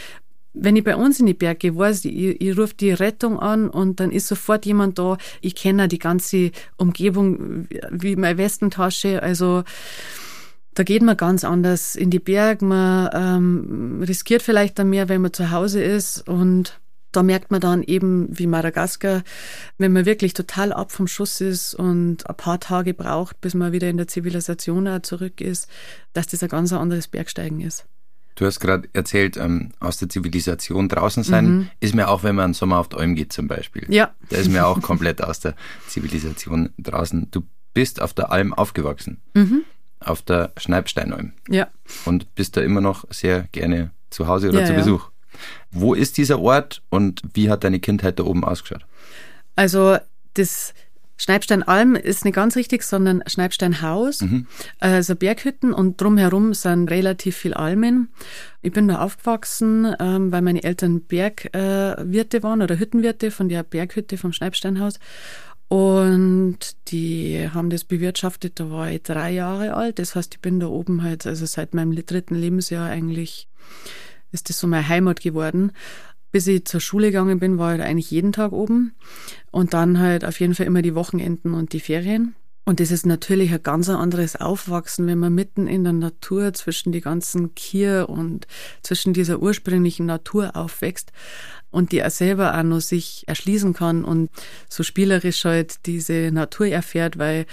[0.54, 4.00] Wenn ich bei uns in die Berge weiß, ich, ich rufe die Rettung an und
[4.00, 5.18] dann ist sofort jemand da.
[5.42, 9.24] Ich kenne die ganze Umgebung wie meine Westentasche.
[9.24, 9.64] Also
[10.76, 12.66] da geht man ganz anders in die Berge.
[12.66, 16.80] Man ähm, riskiert vielleicht dann mehr, wenn man zu Hause ist und
[17.16, 19.24] da merkt man dann eben, wie Madagaskar,
[19.78, 23.72] wenn man wirklich total ab vom Schuss ist und ein paar Tage braucht, bis man
[23.72, 25.70] wieder in der Zivilisation auch zurück ist,
[26.14, 27.86] dass das ein ganz anderes Bergsteigen ist.
[28.36, 31.70] Du hast gerade erzählt, ähm, aus der Zivilisation draußen sein, mhm.
[31.80, 33.86] ist mir auch, wenn man im Sommer auf die Alm geht zum Beispiel.
[33.90, 34.14] Ja.
[34.30, 35.56] Da ist mir auch komplett aus der
[35.88, 37.28] Zivilisation draußen.
[37.30, 39.22] Du bist auf der Alm aufgewachsen.
[39.36, 39.64] Mhm.
[40.00, 41.34] Auf der Schneibsteinalm.
[41.48, 41.68] Ja.
[42.06, 45.13] Und bist da immer noch sehr gerne zu Hause oder ja, zu Besuch.
[45.72, 48.86] Wo ist dieser Ort und wie hat deine Kindheit da oben ausgeschaut?
[49.56, 49.98] Also
[50.34, 50.74] das
[51.18, 54.48] Schneibsteinalm ist nicht ganz richtig, sondern Schneibsteinhaus, mhm.
[54.80, 58.10] also Berghütten und drumherum sind relativ viel Almen.
[58.62, 63.64] Ich bin da aufgewachsen, ähm, weil meine Eltern Bergwirte äh, waren oder Hüttenwirte von der
[63.64, 65.00] Berghütte vom Schneibsteinhaus.
[65.70, 66.58] Und
[66.90, 70.00] die haben das bewirtschaftet, da war ich drei Jahre alt.
[70.00, 73.48] Das heißt, ich bin da oben halt, also seit meinem dritten Lebensjahr eigentlich,
[74.34, 75.72] ist das so meine Heimat geworden.
[76.32, 78.94] Bis ich zur Schule gegangen bin, war ich eigentlich jeden Tag oben.
[79.52, 82.36] Und dann halt auf jeden Fall immer die Wochenenden und die Ferien.
[82.66, 86.94] Und das ist natürlich ein ganz anderes Aufwachsen, wenn man mitten in der Natur zwischen
[86.94, 88.48] die ganzen Kier und
[88.82, 91.12] zwischen dieser ursprünglichen Natur aufwächst
[91.72, 94.30] und die auch selber auch noch sich erschließen kann und
[94.70, 97.46] so spielerisch halt diese Natur erfährt, weil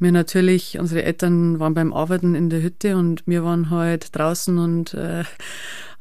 [0.00, 4.58] wir natürlich, unsere Eltern waren beim Arbeiten in der Hütte und wir waren halt draußen
[4.58, 5.24] und äh,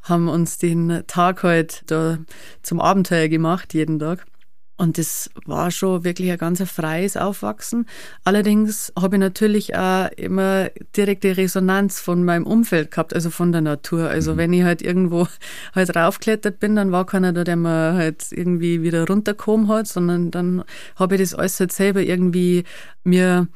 [0.06, 2.18] haben uns den Tag halt da
[2.62, 4.26] zum Abenteuer gemacht, jeden Tag.
[4.78, 7.88] Und das war schon wirklich ein ganz freies Aufwachsen.
[8.26, 13.62] Allerdings habe ich natürlich auch immer direkte Resonanz von meinem Umfeld gehabt, also von der
[13.62, 14.10] Natur.
[14.10, 14.38] Also mhm.
[14.38, 15.28] wenn ich halt irgendwo
[15.74, 20.30] halt raufklettert bin, dann war keiner da, der mir halt irgendwie wieder runtergekommen hat, sondern
[20.30, 20.66] dann
[20.98, 22.66] habe ich das alles halt selber irgendwie
[23.06, 23.48] mir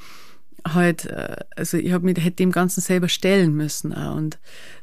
[0.67, 4.15] halt, äh, also ich habe mich hätte dem Ganzen selber stellen müssen auch.
[4.15, 4.39] und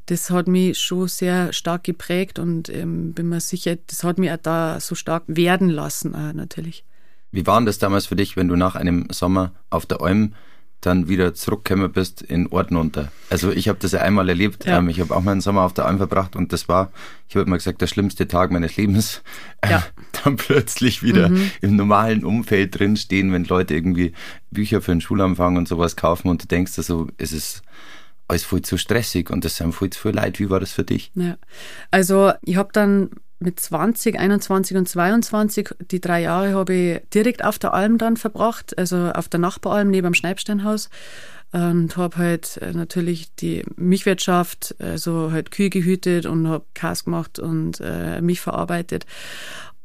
[0.07, 4.31] das hat mich schon sehr stark geprägt und ähm, bin mir sicher, das hat mich
[4.31, 6.85] auch da so stark werden lassen auch natürlich.
[7.33, 10.35] Wie war denn das damals für dich, wenn du nach einem Sommer auf der Alm
[10.81, 13.11] dann wieder zurückgekommen bist in Orten unter.
[13.31, 14.67] Also ich habe das ja einmal erlebt.
[14.67, 14.79] Ja.
[14.79, 16.93] Ähm, ich habe auch mal einen Sommer auf der Alm verbracht und das war,
[17.29, 19.23] ich habe mal gesagt, der schlimmste Tag meines Lebens.
[19.69, 19.83] Ja.
[20.25, 21.51] dann plötzlich wieder mhm.
[21.61, 24.13] im normalen Umfeld drinstehen, wenn Leute irgendwie
[24.51, 27.63] Bücher für den Schulanfang und sowas kaufen und du denkst, also es ist
[28.29, 30.39] alles voll zu stressig und das sind voll zu viel Leid.
[30.39, 31.13] Wie war das für dich?
[31.15, 31.37] Ja.
[31.91, 37.45] Also ich habe dann mit 20, 21 und 22, die drei Jahre habe ich direkt
[37.45, 40.89] auf der Alm dann verbracht, also auf der Nachbaralm neben dem Schneibsteinhaus
[41.53, 47.39] und habe halt äh, natürlich die Milchwirtschaft, also halt Kühe gehütet und habe Kas gemacht
[47.39, 49.07] und äh, Milch verarbeitet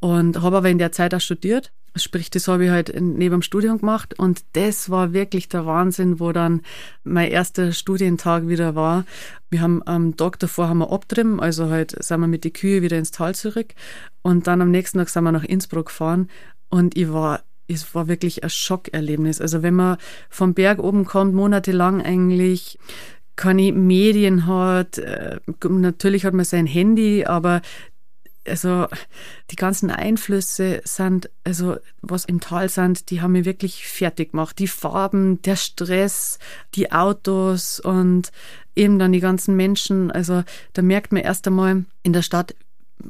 [0.02, 3.42] und habe aber in der Zeit auch studiert Sprich, das habe ich halt neben dem
[3.42, 6.62] Studium gemacht und das war wirklich der Wahnsinn, wo dann
[7.04, 9.04] mein erster Studientag wieder war.
[9.50, 12.82] Wir haben am Tag davor haben wir abtrimmen, also halt sind wir mit den Kühe
[12.82, 13.74] wieder ins Tal zurück
[14.22, 16.30] und dann am nächsten Tag sind wir nach Innsbruck gefahren
[16.70, 19.42] und ich war es war wirklich ein Schockerlebnis.
[19.42, 19.98] Also wenn man
[20.30, 22.78] vom Berg oben kommt, monatelang eigentlich,
[23.36, 27.62] keine Medien hat, äh, natürlich hat man sein Handy, aber
[28.47, 28.88] also
[29.51, 34.60] die ganzen Einflüsse sind, also was im Tal sind, die haben mich wirklich fertig gemacht.
[34.60, 36.39] Die Farben, der Stress,
[36.75, 38.32] die Autos und
[38.75, 40.12] eben dann die ganzen Menschen.
[40.12, 42.56] Also da merkt man erst einmal in der Stadt,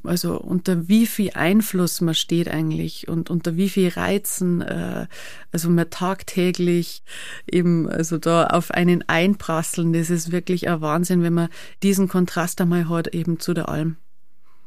[0.04, 5.08] also unter wie viel Einfluss man steht eigentlich und unter wie viel Reizen, äh,
[5.52, 7.04] also man tagtäglich
[7.50, 9.94] eben also da auf einen einprasseln.
[9.94, 11.50] Das ist wirklich ein Wahnsinn, wenn man
[11.84, 13.98] diesen Kontrast einmal hat eben zu der Alm.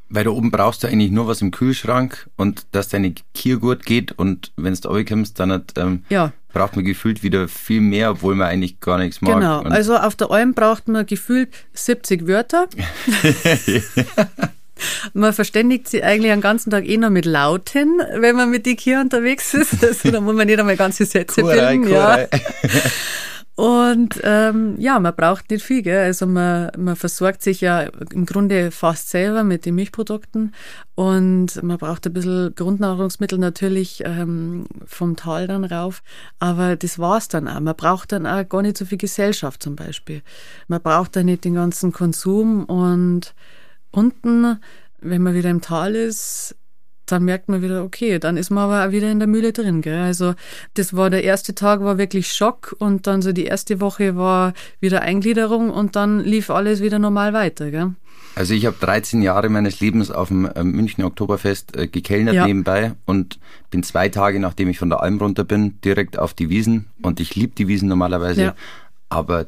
[0.08, 3.84] Weil da oben brauchst du eigentlich nur was im Kühlschrank und dass deine Kier gut
[3.84, 6.32] geht und wenn du kommst, dann hat, ähm, ja.
[6.52, 9.34] braucht man gefühlt wieder viel mehr, obwohl man eigentlich gar nichts mag.
[9.34, 12.68] Genau, also auf der Alm braucht man gefühlt 70 Wörter.
[15.12, 18.76] Man verständigt sich eigentlich den ganzen Tag eh noch mit Lauten, wenn man mit den
[18.76, 19.82] Kier unterwegs ist.
[19.84, 21.92] Also, da muss man nicht einmal ganze Sätze Kurei, bilden.
[21.92, 22.28] Kurei.
[22.32, 22.38] Ja.
[23.56, 25.82] Und ähm, ja, man braucht nicht viel.
[25.82, 26.04] Gell?
[26.04, 30.52] Also man, man versorgt sich ja im Grunde fast selber mit den Milchprodukten
[30.96, 36.02] und man braucht ein bisschen Grundnahrungsmittel natürlich ähm, vom Tal dann rauf.
[36.40, 37.60] Aber das war's dann auch.
[37.60, 40.22] Man braucht dann auch gar nicht so viel Gesellschaft zum Beispiel.
[40.66, 43.34] Man braucht dann nicht den ganzen Konsum und
[43.92, 44.58] unten,
[45.00, 46.56] wenn man wieder im Tal ist,
[47.06, 49.82] dann merkt man wieder, okay, dann ist man aber auch wieder in der Mühle drin.
[49.82, 50.00] Gell?
[50.00, 50.34] Also
[50.74, 54.54] das war der erste Tag, war wirklich Schock und dann so die erste Woche war
[54.80, 57.70] wieder Eingliederung und dann lief alles wieder normal weiter.
[57.70, 57.94] Gell?
[58.36, 62.46] Also ich habe 13 Jahre meines Lebens auf dem ähm, München Oktoberfest äh, gekellnert ja.
[62.46, 63.38] nebenbei und
[63.70, 67.20] bin zwei Tage, nachdem ich von der Alm runter bin, direkt auf die Wiesen und
[67.20, 68.54] ich liebe die Wiesen normalerweise, ja.
[69.08, 69.46] aber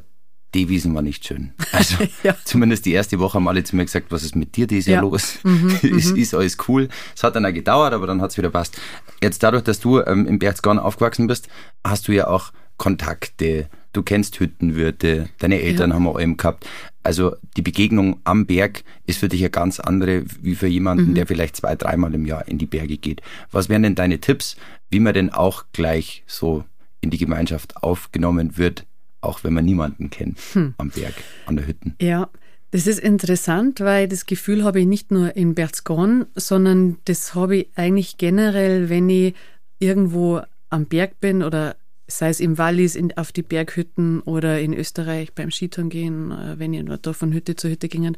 [0.57, 1.51] die Wiesen war nicht schön.
[1.71, 2.35] Also ja.
[2.43, 5.03] zumindest die erste Woche haben alle zu mir gesagt, was ist mit dir dieses Jahr
[5.03, 5.09] ja.
[5.09, 5.39] los?
[5.43, 6.21] Mhm, ist, mhm.
[6.21, 6.87] ist alles cool.
[7.15, 8.79] Es hat dann auch gedauert, aber dann hat es wieder passt.
[9.21, 11.49] Jetzt dadurch, dass du ähm, im Berchtesgaden aufgewachsen bist,
[11.83, 13.69] hast du ja auch Kontakte.
[13.93, 15.95] Du kennst Hüttenwirte, deine Eltern ja.
[15.95, 16.67] haben auch eben gehabt.
[17.03, 21.15] Also die Begegnung am Berg ist für dich eine ganz andere wie für jemanden, mhm.
[21.15, 23.21] der vielleicht zwei, dreimal im Jahr in die Berge geht.
[23.51, 24.57] Was wären denn deine Tipps,
[24.89, 26.63] wie man denn auch gleich so
[27.01, 28.85] in die Gemeinschaft aufgenommen wird,
[29.21, 30.73] auch wenn man niemanden kennt hm.
[30.77, 31.13] am Berg,
[31.45, 31.95] an der Hütten.
[32.01, 32.29] Ja,
[32.71, 37.57] das ist interessant, weil das Gefühl habe ich nicht nur in Berchtesgaden, sondern das habe
[37.57, 39.35] ich eigentlich generell, wenn ich
[39.79, 41.77] irgendwo am Berg bin oder
[42.07, 46.57] sei es im Wallis in, auf die Berghütten oder in Österreich beim Skitouren gehen, äh,
[46.57, 48.17] wenn ihr nur da von Hütte zu Hütte gingen.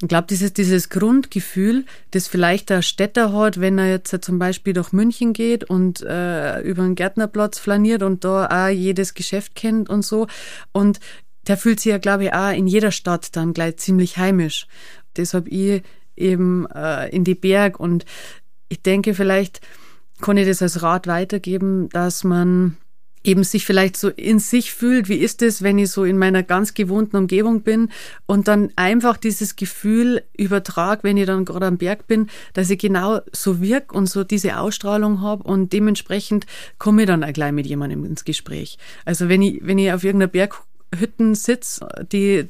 [0.00, 4.72] Ich glaube, dieses, dieses Grundgefühl, das vielleicht der Städter hat, wenn er jetzt zum Beispiel
[4.72, 9.88] durch München geht und äh, über den Gärtnerplatz flaniert und da auch jedes Geschäft kennt
[9.88, 10.28] und so.
[10.70, 11.00] Und
[11.48, 14.68] der fühlt sich ja, glaube ich, auch in jeder Stadt dann gleich ziemlich heimisch.
[15.16, 15.82] Deshalb ich
[16.14, 18.04] eben äh, in die Berg und
[18.68, 19.60] ich denke, vielleicht
[20.20, 22.76] kann ich das als Rat weitergeben, dass man
[23.24, 26.42] eben sich vielleicht so in sich fühlt, wie ist es, wenn ich so in meiner
[26.42, 27.90] ganz gewohnten Umgebung bin
[28.26, 32.78] und dann einfach dieses Gefühl übertrage, wenn ich dann gerade am Berg bin, dass ich
[32.78, 36.46] genau so wirke und so diese Ausstrahlung habe und dementsprechend
[36.78, 38.78] komme ich dann auch gleich mit jemandem ins Gespräch.
[39.04, 40.62] Also wenn ich, wenn ich auf irgendeiner Berg
[40.96, 42.46] Hütten sitze, die,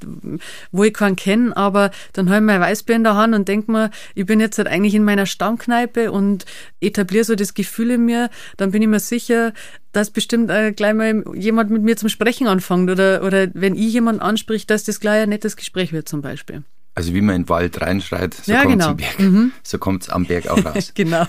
[0.71, 3.71] wo ich keinen kenne, aber dann habe ich mein Weißbier in der Hand und denke
[3.71, 6.45] mir, ich bin jetzt halt eigentlich in meiner Stammkneipe und
[6.81, 9.53] etabliere so das Gefühl in mir, dann bin ich mir sicher,
[9.93, 13.93] dass bestimmt äh, gleich mal jemand mit mir zum Sprechen anfängt oder, oder wenn ich
[13.93, 16.63] jemanden anspricht, dass das gleich ein nettes Gespräch wird zum Beispiel.
[16.95, 18.91] Also wie man in den Wald reinschreit, so ja, kommt es genau.
[18.91, 19.19] am Berg.
[19.21, 19.53] Mhm.
[19.63, 20.93] So kommt es am Berg auch raus.
[20.95, 21.27] genau.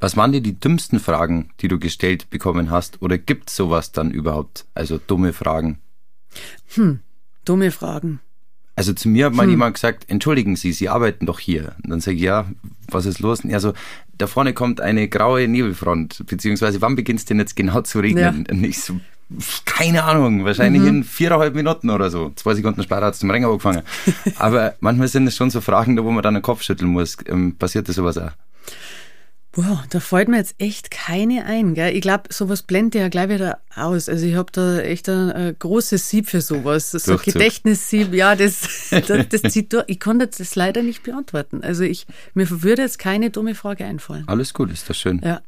[0.00, 3.00] Was waren dir die dümmsten Fragen, die du gestellt bekommen hast?
[3.00, 4.66] Oder gibt es sowas dann überhaupt?
[4.74, 5.78] Also dumme Fragen?
[6.74, 7.00] Hm,
[7.44, 8.20] dumme Fragen.
[8.78, 9.50] Also zu mir hat mal Hm.
[9.50, 11.74] jemand gesagt, entschuldigen Sie, Sie arbeiten doch hier.
[11.82, 12.46] Und dann sage ich, ja,
[12.88, 13.40] was ist los?
[13.40, 13.72] Und er so,
[14.18, 18.46] da vorne kommt eine graue Nebelfront, beziehungsweise wann beginnt es denn jetzt genau zu regnen?
[18.50, 19.00] Und ich so,
[19.64, 20.88] keine Ahnung, wahrscheinlich Mhm.
[20.88, 22.32] in viereinhalb Minuten oder so.
[22.36, 23.82] Zwei Sekunden später hat es zum Rennen angefangen.
[24.38, 27.16] Aber manchmal sind es schon so Fragen, da wo man dann den Kopf schütteln muss.
[27.26, 28.32] Ähm, passiert das sowas auch?
[29.56, 31.72] Boah, da fällt mir jetzt echt keine ein.
[31.72, 31.96] Gell?
[31.96, 34.06] Ich glaube, sowas blendet ja gleich wieder aus.
[34.06, 36.90] Also ich habe da echt ein, ein großes Sieb für sowas.
[36.90, 37.18] So ein.
[37.24, 39.84] Gedächtnissieb, ja, das, das, das zieht durch.
[39.86, 41.62] Ich konnte das leider nicht beantworten.
[41.64, 44.24] Also ich, mir würde jetzt keine dumme Frage einfallen.
[44.26, 45.22] Alles gut, ist das schön.
[45.24, 45.40] Ja.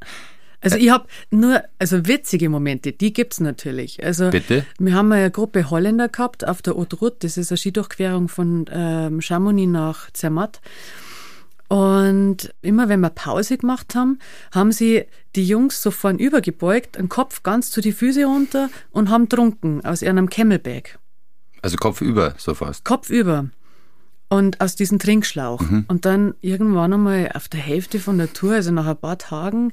[0.62, 4.02] Also ich habe nur, also witzige Momente, die gibt's natürlich.
[4.02, 4.64] Also Bitte?
[4.78, 9.20] wir haben eine Gruppe Holländer gehabt auf der Haute-Route, das ist eine Skidurchquerung von ähm,
[9.20, 10.60] Chamonix nach Zermatt.
[11.68, 14.18] Und immer wenn wir Pause gemacht haben,
[14.52, 15.04] haben sie
[15.36, 19.84] die Jungs so vorn übergebeugt, den Kopf ganz zu die Füße runter und haben trunken
[19.84, 20.98] aus ihrem Camelback.
[21.60, 22.84] Also Kopf über, so fast.
[22.84, 23.50] Kopf über.
[24.30, 25.60] Und aus diesem Trinkschlauch.
[25.88, 29.72] Und dann irgendwann einmal auf der Hälfte von der Tour, also nach ein paar Tagen,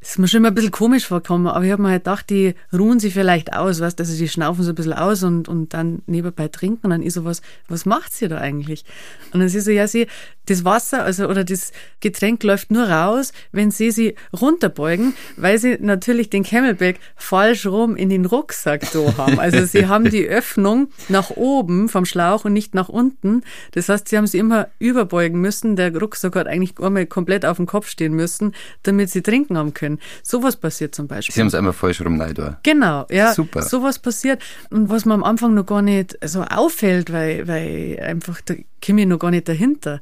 [0.00, 2.54] ist mir schon immer ein bisschen komisch vorgekommen, aber ich habe mir halt gedacht, die
[2.72, 6.02] ruhen sich vielleicht aus, weißt also die schnaufen so ein bisschen aus und, und dann
[6.06, 8.84] nebenbei trinken und dann ist so was, was macht sie da eigentlich?
[9.32, 10.06] Und dann sie so, ja, sie,
[10.46, 15.78] das Wasser, also, oder das Getränk läuft nur raus, wenn sie sie runterbeugen, weil sie
[15.80, 19.38] natürlich den Camelback falsch rum in den Rucksack da haben.
[19.38, 23.42] Also sie haben die Öffnung nach oben vom Schlauch und nicht nach unten.
[23.72, 25.76] Das heißt, sie haben sie immer überbeugen müssen.
[25.76, 29.74] Der Rucksack hat eigentlich einmal komplett auf dem Kopf stehen müssen, damit sie trinken haben
[29.74, 29.87] können.
[30.22, 31.34] Sowas passiert zum Beispiel.
[31.34, 32.22] Sie haben es einmal falsch rum.
[32.62, 33.32] Genau, ja.
[33.32, 33.62] Super.
[33.62, 34.42] Sowas passiert.
[34.70, 39.02] Und was mir am Anfang noch gar nicht so auffällt, weil, weil einfach da komme
[39.02, 40.00] ich noch gar nicht dahinter.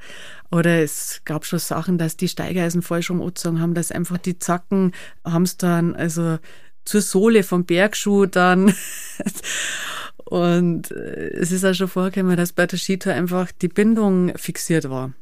[0.51, 4.39] Oder es gab schon Sachen, dass die Steigeisen falsch rum angezogen haben, dass einfach die
[4.39, 4.93] Zacken
[5.25, 6.39] haben es dann, also
[6.85, 8.75] zur Sohle vom Bergschuh dann.
[10.25, 14.91] Und äh, es ist auch schon vorgekommen, dass bei der Skitour einfach die Bindung fixiert
[14.91, 15.13] war.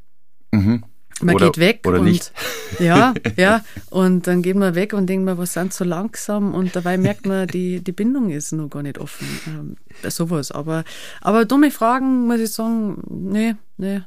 [0.53, 0.85] Mhm.
[1.21, 2.33] Man Oder- geht weg oder und nicht.
[2.81, 6.75] ja, ja, und dann geht man weg und denkt man, was sind so langsam und
[6.75, 9.27] dabei merkt man, die, die Bindung ist noch gar nicht offen.
[9.47, 9.77] Ähm,
[10.11, 10.51] sowas.
[10.51, 10.85] Aber,
[11.21, 14.03] aber dumme Fragen, muss ich sagen, nee, nee,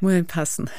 [0.00, 0.70] muss passen.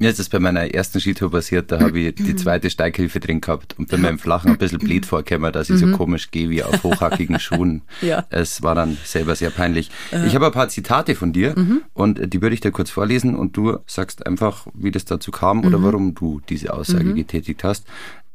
[0.00, 3.40] Mir ist das bei meiner ersten Skitour passiert, da habe ich die zweite Steighilfe drin
[3.40, 6.62] gehabt und bei meinem Flachen ein bisschen blöd vorgekommen, dass ich so komisch gehe wie
[6.62, 7.82] auf hochhackigen Schuhen.
[8.00, 8.24] Ja.
[8.30, 9.90] Es war dann selber sehr peinlich.
[10.26, 11.54] Ich habe ein paar Zitate von dir
[11.94, 15.64] und die würde ich dir kurz vorlesen und du sagst einfach, wie das dazu kam
[15.64, 17.86] oder warum du diese Aussage getätigt hast.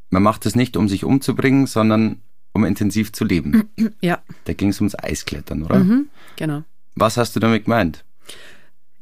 [0.10, 2.18] Man macht es nicht, um sich umzubringen, sondern
[2.52, 3.70] um intensiv zu leben.
[4.02, 5.80] Ja, Da ging es ums Eisklettern, oder?
[5.80, 6.64] mhm, genau.
[6.96, 8.04] Was hast du damit gemeint?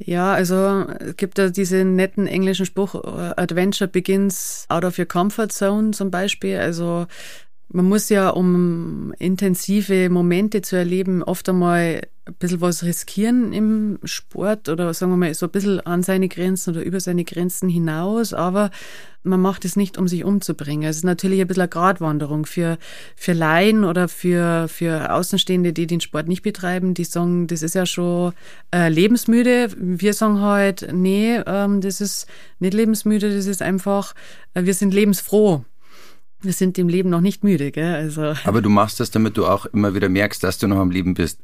[0.04, 5.06] Ja, also es gibt ja diesen netten englischen Spruch, äh, Adventure begins out of your
[5.06, 6.58] comfort zone zum Beispiel.
[6.58, 7.06] Also
[7.70, 13.98] man muss ja, um intensive Momente zu erleben, oft einmal ein bisschen was riskieren im
[14.04, 17.68] Sport oder sagen wir mal so ein bisschen an seine Grenzen oder über seine Grenzen
[17.68, 18.70] hinaus, aber
[19.24, 20.88] man macht es nicht, um sich umzubringen.
[20.88, 22.78] Es ist natürlich ein bisschen eine Gratwanderung für,
[23.16, 27.76] für Laien oder für, für Außenstehende, die den Sport nicht betreiben, die sagen, das ist
[27.76, 28.34] ja schon
[28.74, 29.70] äh, lebensmüde.
[29.78, 32.28] Wir sagen halt, nee, ähm, das ist
[32.60, 34.14] nicht lebensmüde, das ist einfach,
[34.54, 35.66] äh, wir sind lebensfroh.
[36.44, 37.94] Wir sind dem Leben noch nicht müde, gell?
[37.94, 38.34] Also.
[38.46, 41.14] Aber du machst das, damit du auch immer wieder merkst, dass du noch am Leben
[41.14, 41.40] bist.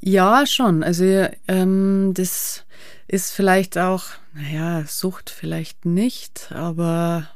[0.00, 0.82] Ja, schon.
[0.82, 2.64] Also ähm, das
[3.06, 4.04] ist vielleicht auch,
[4.34, 7.28] naja, Sucht vielleicht nicht, aber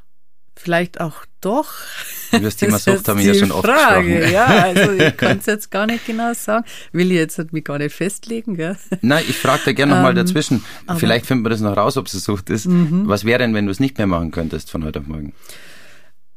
[0.61, 1.71] Vielleicht auch doch.
[2.33, 4.03] Über das Thema Sucht haben wir ja schon oft Frage.
[4.09, 4.33] gesprochen.
[4.33, 6.65] Ja, also also ich kann es jetzt gar nicht genau sagen.
[6.91, 8.75] Will ich jetzt mich gar nicht festlegen, gell?
[9.01, 10.61] Nein, ich frage da gerne nochmal Ähm, dazwischen.
[10.89, 10.97] Mhm.
[10.97, 12.67] Vielleicht finden wir das noch raus, ob es Sucht ist.
[12.69, 15.31] Was wäre denn, wenn du es nicht mehr machen könntest von heute auf morgen?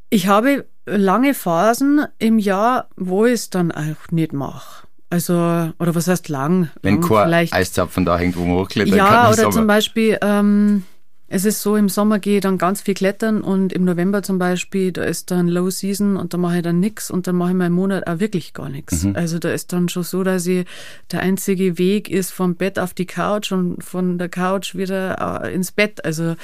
[0.08, 4.86] Ich habe lange Phasen im Jahr, wo ich es dann auch nicht mache.
[5.12, 5.34] Also,
[5.78, 6.70] oder was heißt lang?
[6.80, 9.52] Wenn Ähm, kein vielleicht Eiszapfen da hängt, wo man hochklettern Ja, kann im oder Sommer.
[9.52, 10.84] zum Beispiel, ähm,
[11.28, 14.38] es ist so, im Sommer gehe ich dann ganz viel klettern und im November zum
[14.38, 17.50] Beispiel, da ist dann Low Season und da mache ich dann nix und dann mache
[17.50, 19.02] ich mal einen Monat auch wirklich gar nichts.
[19.04, 19.14] Mhm.
[19.14, 20.64] Also da ist dann schon so, dass ich,
[21.10, 25.54] der einzige Weg ist vom Bett auf die Couch und von der Couch wieder äh,
[25.54, 26.02] ins Bett.
[26.06, 26.36] Also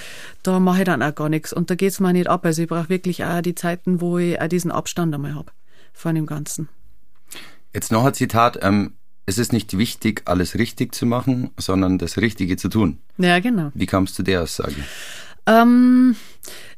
[0.42, 2.44] da mache ich dann auch gar nichts und da geht's mir nicht ab.
[2.44, 5.50] Also ich brauche wirklich auch die Zeiten, wo ich auch diesen Abstand einmal habe
[5.94, 6.68] von dem Ganzen.
[7.74, 8.58] Jetzt noch ein Zitat.
[8.62, 8.94] Ähm,
[9.26, 12.98] es ist nicht wichtig, alles richtig zu machen, sondern das Richtige zu tun.
[13.18, 13.70] Ja, genau.
[13.74, 14.76] Wie kamst du der Aussage?
[15.46, 16.16] Ähm,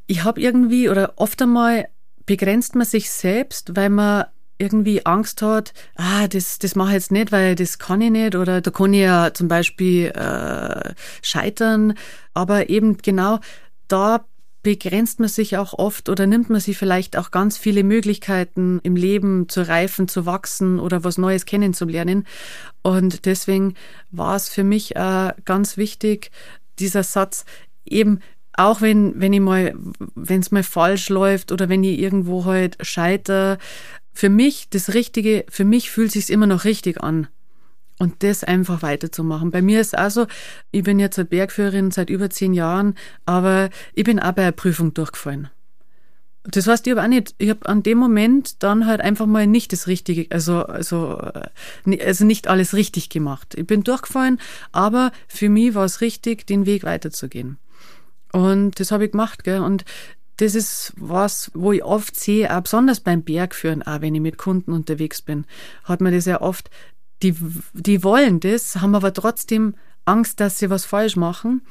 [0.07, 1.87] ich habe irgendwie oder oft einmal
[2.27, 4.25] begrenzt man sich selbst, weil man
[4.59, 8.35] irgendwie Angst hat, ah, das, das mache ich jetzt nicht, weil das kann ich nicht
[8.35, 11.95] oder da kann ich ja zum Beispiel äh, scheitern.
[12.35, 13.39] Aber eben genau
[13.89, 14.25] da
[14.63, 18.97] begrenzt man sich auch oft oder nimmt man sich vielleicht auch ganz viele Möglichkeiten im
[18.97, 22.27] Leben zu reifen, zu wachsen oder was Neues kennenzulernen.
[22.83, 23.75] Und deswegen
[24.11, 26.31] war es für mich äh, ganz wichtig,
[26.79, 27.45] dieser Satz
[27.85, 28.21] eben
[28.53, 29.75] auch wenn, wenn ich mal,
[30.15, 33.59] wenn es mal falsch läuft oder wenn ich irgendwo halt scheiter,
[34.13, 37.29] für mich das Richtige, für mich fühlt sich's immer noch richtig an.
[38.01, 39.51] Und das einfach weiterzumachen.
[39.51, 40.27] Bei mir ist auch so,
[40.71, 42.95] ich bin jetzt eine Bergführerin seit über zehn Jahren,
[43.27, 45.51] aber ich bin auch bei einer Prüfung durchgefallen.
[46.45, 49.47] Das heißt, ich habe auch nicht, ich habe an dem Moment dann halt einfach mal
[49.47, 53.55] nicht das Richtige, also, also, äh, also nicht alles richtig gemacht.
[53.55, 54.41] Ich bin durchgefallen,
[54.73, 57.59] aber für mich war es richtig, den Weg weiterzugehen.
[58.33, 59.61] Und das habe ich gemacht, gell?
[59.61, 59.85] Und
[60.39, 64.39] das ist was, wo ich oft sehe, auch besonders beim Bergführen, auch wenn ich mit
[64.39, 65.45] Kunden unterwegs bin,
[65.85, 66.71] hat man das ja oft,
[67.23, 67.35] die,
[67.73, 71.63] die wollen das, haben aber trotzdem Angst, dass sie was falsch machen,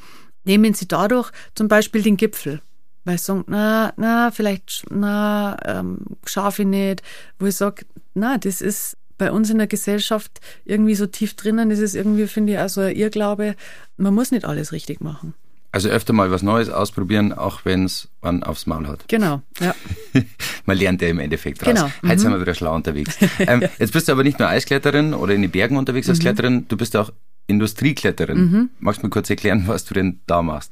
[0.43, 2.61] nehmen sie dadurch zum Beispiel den Gipfel.
[3.05, 7.01] Weil sie sagen, na, na, vielleicht, na, ähm, schaffe ich nicht.
[7.39, 11.69] Wo ich sage, na, das ist bei uns in der Gesellschaft irgendwie so tief drinnen,
[11.69, 13.55] das ist irgendwie, finde ich, also ein Irrglaube,
[13.97, 15.33] man muss nicht alles richtig machen.
[15.71, 19.05] Also öfter mal was Neues ausprobieren, auch wenn es man aufs Maul hat.
[19.07, 19.75] Genau, ja.
[20.65, 21.67] Man lernt ja im Endeffekt raus.
[21.73, 23.17] Genau, Heute sind wir wieder schlau unterwegs.
[23.39, 26.11] ähm, jetzt bist du aber nicht nur Eiskletterin oder in den Bergen unterwegs Mhm.
[26.11, 27.11] als Kletterin, du bist auch
[27.47, 28.69] Industriekletterin.
[28.79, 30.71] Magst du mir kurz erklären, was du denn da machst?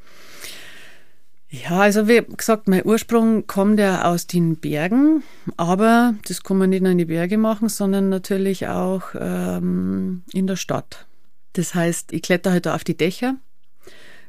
[1.50, 5.24] Ja, also wie gesagt, mein Ursprung kommt ja aus den Bergen,
[5.56, 10.46] aber das kann man nicht nur in die Berge machen, sondern natürlich auch ähm, in
[10.46, 11.06] der Stadt.
[11.54, 13.36] Das heißt, ich kletter halt da auf die Dächer,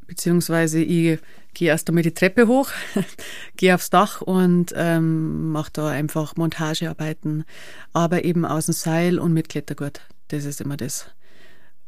[0.09, 1.21] beziehungsweise ich
[1.55, 2.71] gehe erst einmal die Treppe hoch,
[3.57, 7.45] gehe aufs Dach und ähm, mache da einfach Montagearbeiten,
[7.93, 10.01] aber eben aus dem Seil und mit Klettergurt.
[10.29, 11.07] Das ist immer das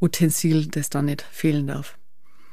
[0.00, 1.99] Utensil, das da nicht fehlen darf.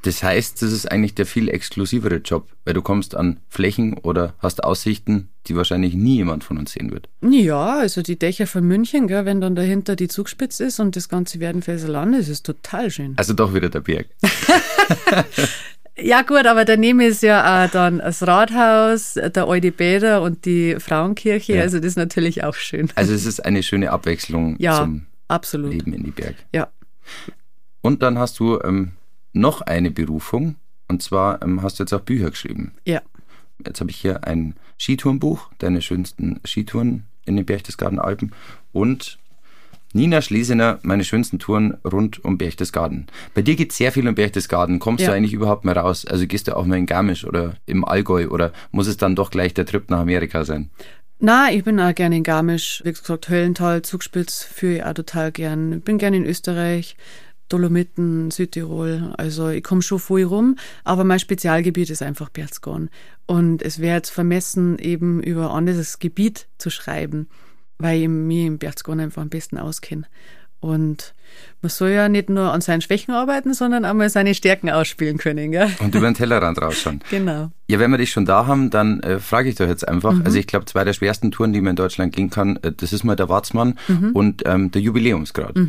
[0.07, 4.35] Das heißt, das ist eigentlich der viel exklusivere Job, weil du kommst an Flächen oder
[4.39, 7.09] hast Aussichten, die wahrscheinlich nie jemand von uns sehen wird.
[7.21, 11.09] Ja, also die Dächer von München, gell, wenn dann dahinter die Zugspitze ist und das
[11.09, 13.15] ganze Werdenfelser Land ist, ist total schön.
[13.17, 14.07] Also doch wieder der Berg.
[15.99, 20.75] Ja gut, aber daneben ist ja auch dann das Rathaus, der alte Bäder und die
[20.79, 21.63] Frauenkirche, Ja.
[21.63, 22.87] also das ist natürlich auch schön.
[22.93, 25.73] Also es ist eine schöne Abwechslung Ja, zum absolut.
[25.73, 26.35] Leben in die Berg.
[26.53, 26.67] Ja.
[27.81, 28.91] Und dann hast du ähm,
[29.33, 30.55] noch eine Berufung
[30.87, 32.71] und zwar ähm, hast du jetzt auch Bücher geschrieben.
[32.85, 33.01] Ja.
[33.65, 38.31] Jetzt habe ich hier ein Skitourenbuch, deine schönsten Skitouren in den Berchtesgaden Alpen
[38.71, 39.17] und
[39.93, 43.07] Nina Schlesener, meine schönsten Touren rund um Berchtesgaden.
[43.33, 44.79] Bei dir geht sehr viel um Berchtesgaden.
[44.79, 45.09] Kommst Ja.
[45.11, 46.05] du eigentlich überhaupt mal raus?
[46.05, 49.31] Also gehst du auch mal in Garmisch oder im Allgäu oder muss es dann doch
[49.31, 50.69] gleich der Trip nach Amerika sein?
[51.19, 52.81] Na, ich bin auch gerne in Garmisch.
[52.85, 55.73] Wie gesagt, Höllental, Zugspitz führe ich auch total gern.
[55.73, 56.95] Ich bin gerne in Österreich,
[57.49, 59.13] Dolomiten, Südtirol.
[59.17, 62.89] Also ich komme schon viel rum, aber mein Spezialgebiet ist einfach Berchtesgaden.
[63.25, 67.27] Und es wäre jetzt vermessen, eben über anderes Gebiet zu schreiben,
[67.77, 70.05] weil ich mich im Berchtesgaden einfach am besten auskenne.
[70.59, 71.13] Und
[71.61, 75.17] man soll ja nicht nur an seinen Schwächen arbeiten, sondern auch mal seine Stärken ausspielen
[75.17, 75.51] können.
[75.51, 75.69] Gell?
[75.79, 77.01] Und über den Tellerrand rausschauen.
[77.09, 77.51] Genau.
[77.67, 80.15] Ja, wenn wir dich schon da haben, dann äh, frage ich doch jetzt einfach.
[80.23, 82.93] Also ich glaube, zwei der schwersten Touren, die man in Deutschland gehen kann, äh, das
[82.93, 83.77] ist mal der Watzmann
[84.13, 85.59] und ähm, der Jubiläumsgrad.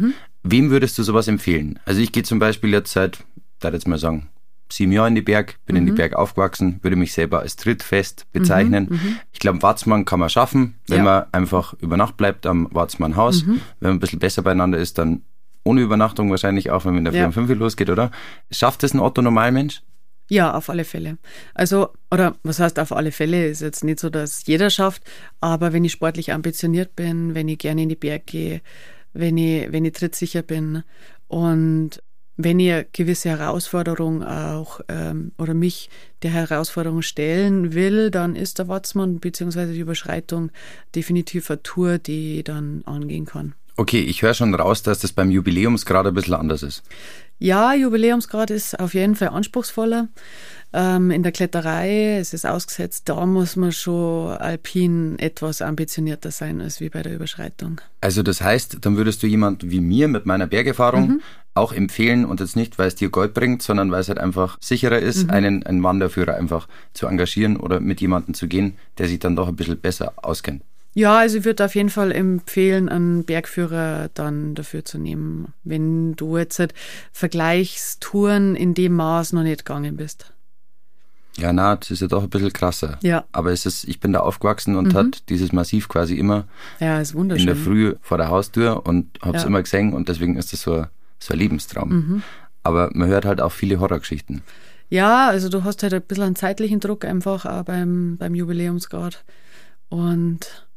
[0.42, 1.78] Wem würdest du sowas empfehlen?
[1.84, 3.18] Also ich gehe zum Beispiel jetzt seit,
[3.60, 4.28] da jetzt mal sagen,
[4.70, 8.26] sieben Jahren in die Berg, bin in die Berg aufgewachsen, würde mich selber als trittfest
[8.32, 9.18] bezeichnen.
[9.32, 11.04] Ich glaube, Watzmann kann man schaffen, wenn Ja.
[11.04, 13.46] man einfach über Nacht bleibt am Watzmann-Haus.
[13.46, 15.22] Wenn man ein bisschen besser beieinander ist, dann
[15.64, 17.20] ohne Übernachtung wahrscheinlich auch, wenn man in der Ja.
[17.20, 18.10] 4 und 5 losgeht, oder?
[18.50, 19.82] Schafft es ein Otto-Normalmensch?
[20.30, 21.16] Ja, auf alle Fälle.
[21.54, 23.46] Also, oder was heißt auf alle Fälle?
[23.46, 25.02] Ist jetzt nicht so, dass jeder schafft,
[25.40, 28.60] aber wenn ich sportlich ambitioniert bin, wenn ich gerne in die Berg gehe,
[29.14, 30.82] wenn ich, wenn ich trittsicher bin
[31.28, 32.02] und
[32.40, 35.90] wenn ihr gewisse Herausforderung auch ähm, oder mich
[36.22, 39.72] der Herausforderung stellen will, dann ist der Watzmann bzw.
[39.72, 40.50] die Überschreitung
[40.94, 43.54] definitiv eine Tour, die ich dann angehen kann.
[43.78, 46.82] Okay, ich höre schon raus, dass das beim Jubiläumsgrad ein bisschen anders ist.
[47.38, 50.08] Ja, Jubiläumsgrad ist auf jeden Fall anspruchsvoller.
[50.72, 56.60] Ähm, in der Kletterei ist es ausgesetzt, da muss man schon alpin etwas ambitionierter sein
[56.60, 57.80] als wie bei der Überschreitung.
[58.00, 61.20] Also das heißt, dann würdest du jemand wie mir mit meiner Bergerfahrung mhm.
[61.54, 64.58] auch empfehlen und jetzt nicht, weil es dir Gold bringt, sondern weil es halt einfach
[64.60, 65.30] sicherer ist, mhm.
[65.30, 69.46] einen, einen Wanderführer einfach zu engagieren oder mit jemandem zu gehen, der sich dann doch
[69.46, 70.64] ein bisschen besser auskennt.
[70.98, 76.16] Ja, also ich würde auf jeden Fall empfehlen, einen Bergführer dann dafür zu nehmen, wenn
[76.16, 76.74] du jetzt halt
[77.12, 80.32] Vergleichstouren in dem Maß noch nicht gegangen bist.
[81.36, 82.98] Ja, na, das ist ja doch ein bisschen krasser.
[83.04, 83.24] Ja.
[83.30, 84.94] Aber es ist, ich bin da aufgewachsen und mhm.
[84.94, 86.48] hat dieses Massiv quasi immer
[86.80, 87.46] ja, ist wunderschön.
[87.48, 89.46] in der Früh vor der Haustür und hab's ja.
[89.46, 90.84] immer gesehen und deswegen ist das so,
[91.20, 91.90] so ein Lebenstraum.
[91.90, 92.22] Mhm.
[92.64, 94.42] Aber man hört halt auch viele Horrorgeschichten.
[94.88, 99.22] Ja, also du hast halt ein bisschen einen zeitlichen Druck einfach auch beim, beim Jubiläumsgrad.
[99.90, 100.67] Und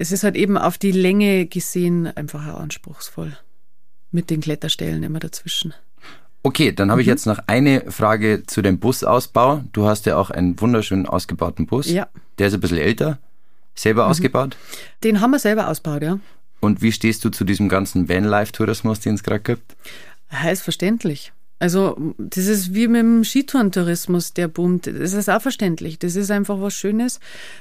[0.00, 3.36] es ist halt eben auf die Länge gesehen einfach auch anspruchsvoll.
[4.10, 5.74] Mit den Kletterstellen immer dazwischen.
[6.42, 7.02] Okay, dann habe mhm.
[7.02, 9.62] ich jetzt noch eine Frage zu dem Busausbau.
[9.72, 11.90] Du hast ja auch einen wunderschönen ausgebauten Bus.
[11.90, 12.08] Ja.
[12.38, 13.18] Der ist ein bisschen älter.
[13.74, 14.10] Selber mhm.
[14.10, 14.56] ausgebaut?
[15.04, 16.18] Den haben wir selber ausgebaut, ja.
[16.60, 19.76] Und wie stehst du zu diesem ganzen Vanlife-Tourismus, den es gerade gibt?
[20.32, 21.34] Heißt verständlich.
[21.58, 24.86] Also, das ist wie mit dem Skitourentourismus, der boomt.
[24.86, 25.98] Das ist auch verständlich.
[25.98, 27.20] Das ist einfach was Schönes.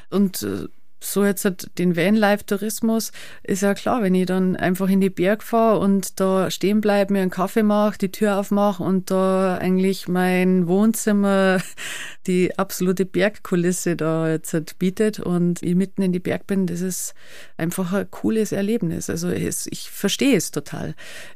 [0.09, 0.69] Und äh,
[0.99, 3.11] so jetzt halt den Vanlife-Tourismus,
[3.43, 7.13] ist ja klar, wenn ich dann einfach in die Berg fahre und da stehen bleibe,
[7.13, 11.59] mir einen Kaffee mache, die Tür aufmache und da eigentlich mein Wohnzimmer
[12.27, 16.81] die absolute Bergkulisse da jetzt halt bietet und ich mitten in die Berg bin, das
[16.81, 17.13] ist
[17.57, 19.09] einfach ein cooles Erlebnis.
[19.09, 20.95] Also ich verstehe es total.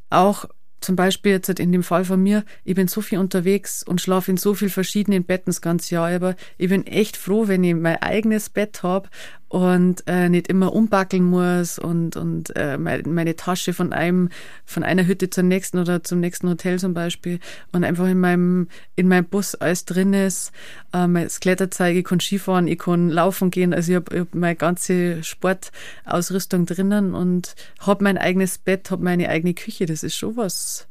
[0.10, 0.46] Auch
[0.84, 4.32] zum Beispiel jetzt in dem Fall von mir, ich bin so viel unterwegs und schlafe
[4.32, 6.36] in so vielen verschiedenen Betten das ganze Jahr über.
[6.58, 9.10] Ich bin echt froh, wenn ich mein eigenes Bett habe
[9.54, 14.30] und äh, nicht immer umbackeln muss und, und äh, meine Tasche von einem,
[14.66, 17.40] von einer Hütte zur nächsten oder zum nächsten Hotel zum Beispiel
[17.72, 20.52] und einfach in meinem, in meinem Bus alles drin ist.
[20.92, 24.56] Ähm, das Kletterzeige, ich kann Skifahren, ich kann laufen gehen, also ich habe hab meine
[24.56, 29.86] ganze Sportausrüstung drinnen und habe mein eigenes Bett, habe meine eigene Küche.
[29.86, 30.88] Das ist schon was,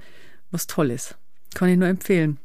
[0.53, 1.17] was Tolles.
[1.55, 2.39] Kann ich nur empfehlen.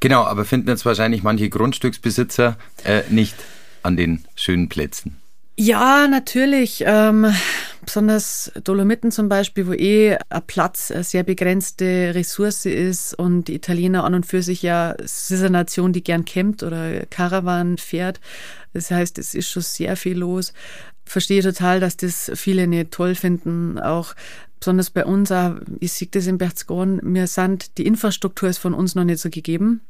[0.00, 3.36] Genau, aber finden jetzt wahrscheinlich manche Grundstücksbesitzer äh, nicht
[3.82, 5.18] an den schönen Plätzen.
[5.60, 6.84] Ja, natürlich.
[6.86, 7.26] Ähm,
[7.84, 13.56] besonders Dolomiten zum Beispiel, wo eh ein Platz eine sehr begrenzte Ressource ist und die
[13.56, 17.76] Italiener an und für sich ja, es ist eine Nation, die gern campt oder Caravan
[17.76, 18.20] fährt.
[18.72, 20.52] Das heißt, es ist schon sehr viel los.
[21.04, 23.80] Verstehe total, dass das viele nicht toll finden.
[23.80, 24.14] Auch
[24.60, 28.74] besonders bei uns, auch, ich sehe das in Berchtesgaden, wir sind, die Infrastruktur ist von
[28.74, 29.80] uns noch nicht so gegeben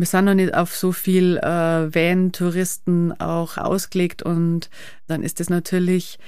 [0.00, 4.70] wir sind noch nicht auf so viel äh, Van-Touristen auch ausgelegt und
[5.06, 6.18] dann ist das natürlich,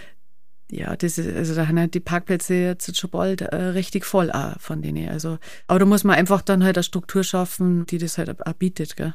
[0.71, 4.31] ja, das ist, also da haben halt die Parkplätze jetzt schon bald äh, richtig voll
[4.31, 5.09] auch von denen.
[5.09, 8.53] Also, aber da muss man einfach dann halt eine Struktur schaffen, die das halt auch
[8.53, 9.15] bietet, gell?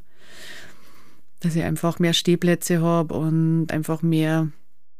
[1.39, 4.47] Dass ich einfach mehr Stehplätze habe und einfach mehr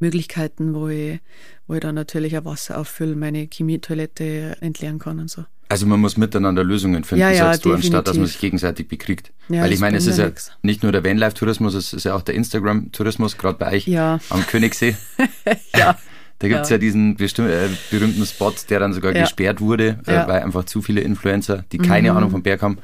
[0.00, 1.20] Möglichkeiten, wo ich,
[1.66, 5.44] wo ich dann natürlich ein Wasser auffülle, meine Chemietoilette entleeren kann und so.
[5.70, 8.88] Also man muss miteinander Lösungen finden, ja, ja, sagst du, anstatt dass man sich gegenseitig
[8.88, 9.32] bekriegt.
[9.50, 10.52] Ja, Weil ich meine, es ist ja nix.
[10.62, 14.18] nicht nur der Vanlife-Tourismus, es ist ja auch der Instagram-Tourismus, gerade bei euch ja.
[14.30, 14.96] am Königssee.
[15.76, 15.96] ja.
[16.40, 16.76] Da gibt's ja.
[16.76, 21.00] ja diesen äh, berühmten Spot, der dann sogar gesperrt wurde, äh, weil einfach zu viele
[21.00, 22.16] Influencer, die keine mhm.
[22.16, 22.78] Ahnung vom Berg haben.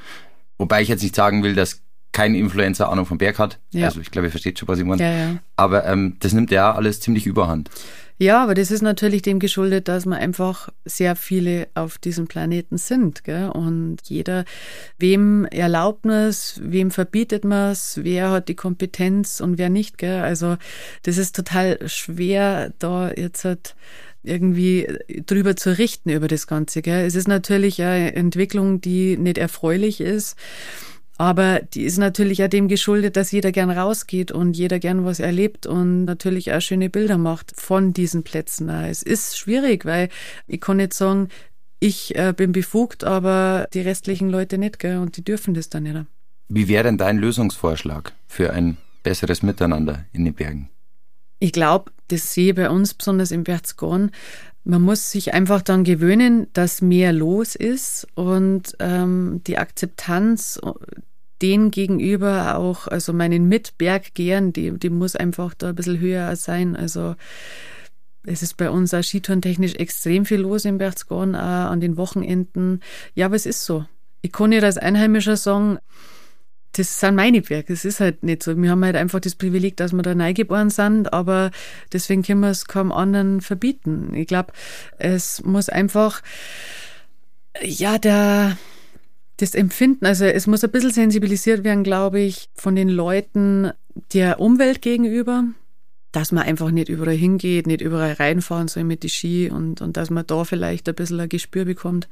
[0.59, 1.81] Wobei ich jetzt nicht sagen will, dass
[2.15, 3.59] kein Influencer Ahnung vom Berg hat.
[3.75, 5.03] Also ich glaube, ihr versteht schon, was ich meine.
[5.03, 5.39] Ja, ja.
[5.57, 7.69] Aber ähm, das nimmt ja alles ziemlich überhand.
[8.17, 12.79] Ja, aber das ist natürlich dem geschuldet, dass wir einfach sehr viele auf diesem Planeten
[12.79, 13.25] sind.
[13.25, 13.49] Gell?
[13.49, 14.45] Und jeder,
[14.99, 19.99] wem erlaubt man es, wem verbietet man es, wer hat die Kompetenz und wer nicht.
[19.99, 20.23] Gell?
[20.23, 20.57] Also
[21.03, 23.75] das ist total schwer, da jetzt halt
[24.23, 24.87] irgendwie
[25.27, 26.83] drüber zu richten über das Ganze.
[26.83, 27.05] Gell?
[27.05, 30.37] Es ist natürlich eine Entwicklung, die nicht erfreulich ist.
[31.17, 35.21] Aber die ist natürlich auch dem geschuldet, dass jeder gern rausgeht und jeder gern was
[35.21, 38.69] erlebt und natürlich auch schöne Bilder macht von diesen Plätzen.
[38.69, 40.09] Es ist schwierig, weil
[40.49, 41.29] ich kann nicht sagen,
[41.79, 44.99] ich äh, bin befugt, aber die restlichen Leute nicht, gell?
[44.99, 46.07] Und die dürfen das dann nicht.
[46.49, 50.71] Wie wäre denn dein Lösungsvorschlag für ein besseres Miteinander in den Bergen?
[51.39, 54.11] Ich glaube, das sehe ich bei uns besonders im Berchtesgaden,
[54.65, 60.61] man muss sich einfach dann gewöhnen, dass mehr los ist und ähm, die Akzeptanz
[61.43, 66.77] denen gegenüber auch, also meinen Mitberggehern, die, die muss einfach da ein bisschen höher sein.
[66.77, 67.17] Also
[68.25, 72.81] es ist bei uns auch skitourentechnisch extrem viel los in Berchtesgaden, auch an den Wochenenden.
[73.15, 73.85] Ja, aber es ist so.
[74.23, 75.79] Ich kann nicht als Einheimischer sagen,
[76.77, 77.73] das sind meine Berge.
[77.73, 78.57] Es ist halt nicht so.
[78.57, 81.51] Wir haben halt einfach das Privileg, dass wir da neugeboren sind, aber
[81.93, 84.13] deswegen können wir es kaum anderen verbieten.
[84.15, 84.53] Ich glaube,
[84.99, 86.23] es muss einfach,
[87.63, 88.59] ja, der,
[89.37, 93.71] das Empfinden, also es muss ein bisschen sensibilisiert werden, glaube ich, von den Leuten
[94.13, 95.45] der Umwelt gegenüber,
[96.11, 99.97] dass man einfach nicht überall hingeht, nicht überall reinfahren soll mit die Ski und, und
[99.97, 102.09] dass man da vielleicht ein bisschen ein Gespür bekommt.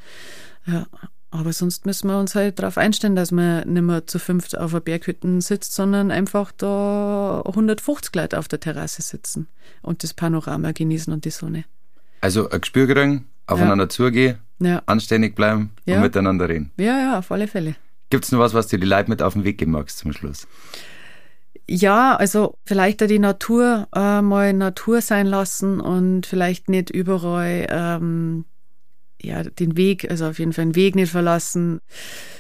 [0.67, 0.87] Ja,
[1.33, 4.73] aber sonst müssen wir uns halt darauf einstellen, dass man nicht mehr zu fünft auf
[4.73, 9.49] der Berghütte sitzt, sondern einfach da 150 Leute auf der Terrasse sitzen
[9.81, 11.65] und das Panorama genießen und die Sonne.
[12.21, 13.89] Also ein Gespür kriegen, aufeinander ja.
[13.89, 14.83] zugehen, ja.
[14.85, 15.97] anständig bleiben ja.
[15.97, 16.71] und miteinander reden.
[16.77, 17.77] Ja, ja, auf alle Fälle.
[18.11, 20.13] Gibt es noch was, was dir die Leute mit auf den Weg geben magst zum
[20.13, 20.47] Schluss?
[21.67, 28.45] Ja, also vielleicht die Natur äh, mal Natur sein lassen und vielleicht nicht überall ähm,
[29.23, 31.81] ja, den Weg, also auf jeden Fall den Weg nicht verlassen.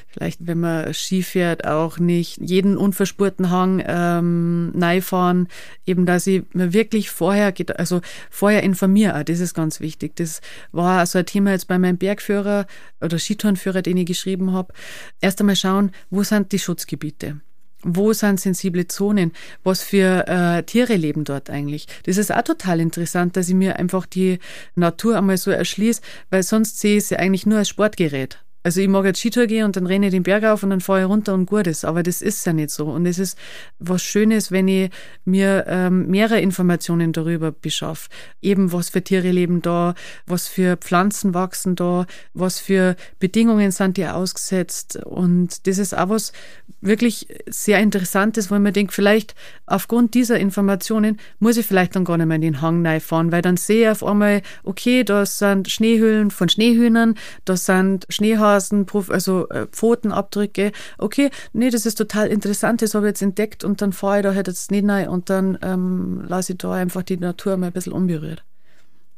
[0.09, 5.49] Vielleicht, wenn man Ski fährt, auch nicht jeden unverspurten Hang ähm, fahren.
[5.87, 10.15] Eben, dass ich mir wirklich vorher, also vorher informiere, das ist ganz wichtig.
[10.17, 12.67] Das war so ein Thema jetzt bei meinem Bergführer
[13.01, 14.75] oder Skitourenführer, den ich geschrieben habe.
[15.23, 17.41] Erst einmal schauen, wo sind die Schutzgebiete?
[17.85, 19.33] Wo sind sensible Zonen?
[19.65, 21.87] Was für äh, Tiere leben dort eigentlich?
[22.05, 24.39] Das ist auch total interessant, dass ich mir einfach die
[24.75, 28.42] Natur einmal so erschließe, weil sonst sehe ich sie eigentlich nur als Sportgerät.
[28.63, 30.81] Also ich mag jetzt Skitour gehen und dann renne ich den Berg auf und dann
[30.81, 31.85] fahre ich runter und gut ist.
[31.85, 32.87] Aber das ist ja nicht so.
[32.87, 33.37] Und es ist
[33.79, 34.91] was Schönes, wenn ich
[35.25, 38.09] mir ähm, mehrere Informationen darüber beschaffe.
[38.41, 39.95] Eben, was für Tiere leben da,
[40.27, 44.97] was für Pflanzen wachsen da, was für Bedingungen sind die ausgesetzt.
[45.05, 46.33] Und das ist auch was
[46.81, 49.35] wirklich sehr Interessantes, wo man denkt, vielleicht
[49.67, 53.43] aufgrund dieser Informationen muss ich vielleicht dann gar nicht mehr in den Hang fahren, weil
[53.43, 58.87] dann sehe ich auf einmal, okay, da sind Schneehöhlen von Schneehühnern, da sind Schneehasen Gliedmaßen,
[59.09, 60.73] also Pfotenabdrücke.
[60.99, 64.23] Okay, nee, das ist total interessant, das habe ich jetzt entdeckt und dann fahre ich
[64.25, 67.69] da halt jetzt nicht rein und dann ähm, lasse ich da einfach die Natur mal
[67.69, 68.45] ein bisschen unberührt.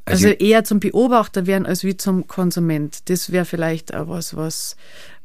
[0.05, 3.09] Also, also eher zum Beobachter werden als wie zum Konsument.
[3.09, 4.75] Das wäre vielleicht auch was, was,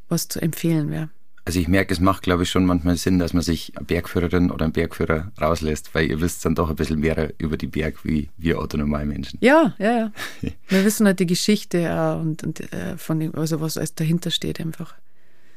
[0.09, 1.11] was zu empfehlen wäre.
[1.45, 4.51] Also ich merke, es macht, glaube ich, schon manchmal Sinn, dass man sich eine Bergführerin
[4.51, 8.05] oder einen Bergführer rauslässt, weil ihr wisst dann doch ein bisschen mehr über die Berg
[8.05, 9.39] wie wir autonormal Menschen.
[9.41, 10.13] Ja, ja, ja.
[10.69, 14.61] wir wissen halt die Geschichte und, und äh, von dem, also was alles dahinter steht
[14.61, 14.95] einfach.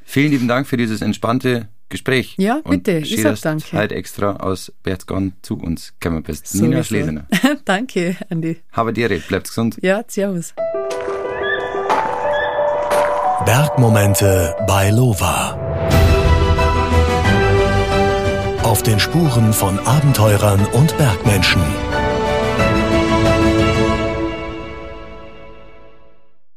[0.05, 2.35] Vielen lieben Dank für dieses entspannte Gespräch.
[2.37, 2.97] Ja, bitte.
[2.97, 3.77] Und ich sag danke.
[3.77, 6.47] halt extra aus Berchtesgaden zu uns gekommen bist.
[6.47, 7.27] So Nina Schlesener.
[7.65, 8.57] danke, Andi.
[8.71, 9.77] Habe dir, bleibt gesund.
[9.81, 10.53] Ja, servus.
[13.45, 15.72] Bergmomente bei Lova.
[18.73, 21.61] Auf den Spuren von Abenteurern und Bergmenschen.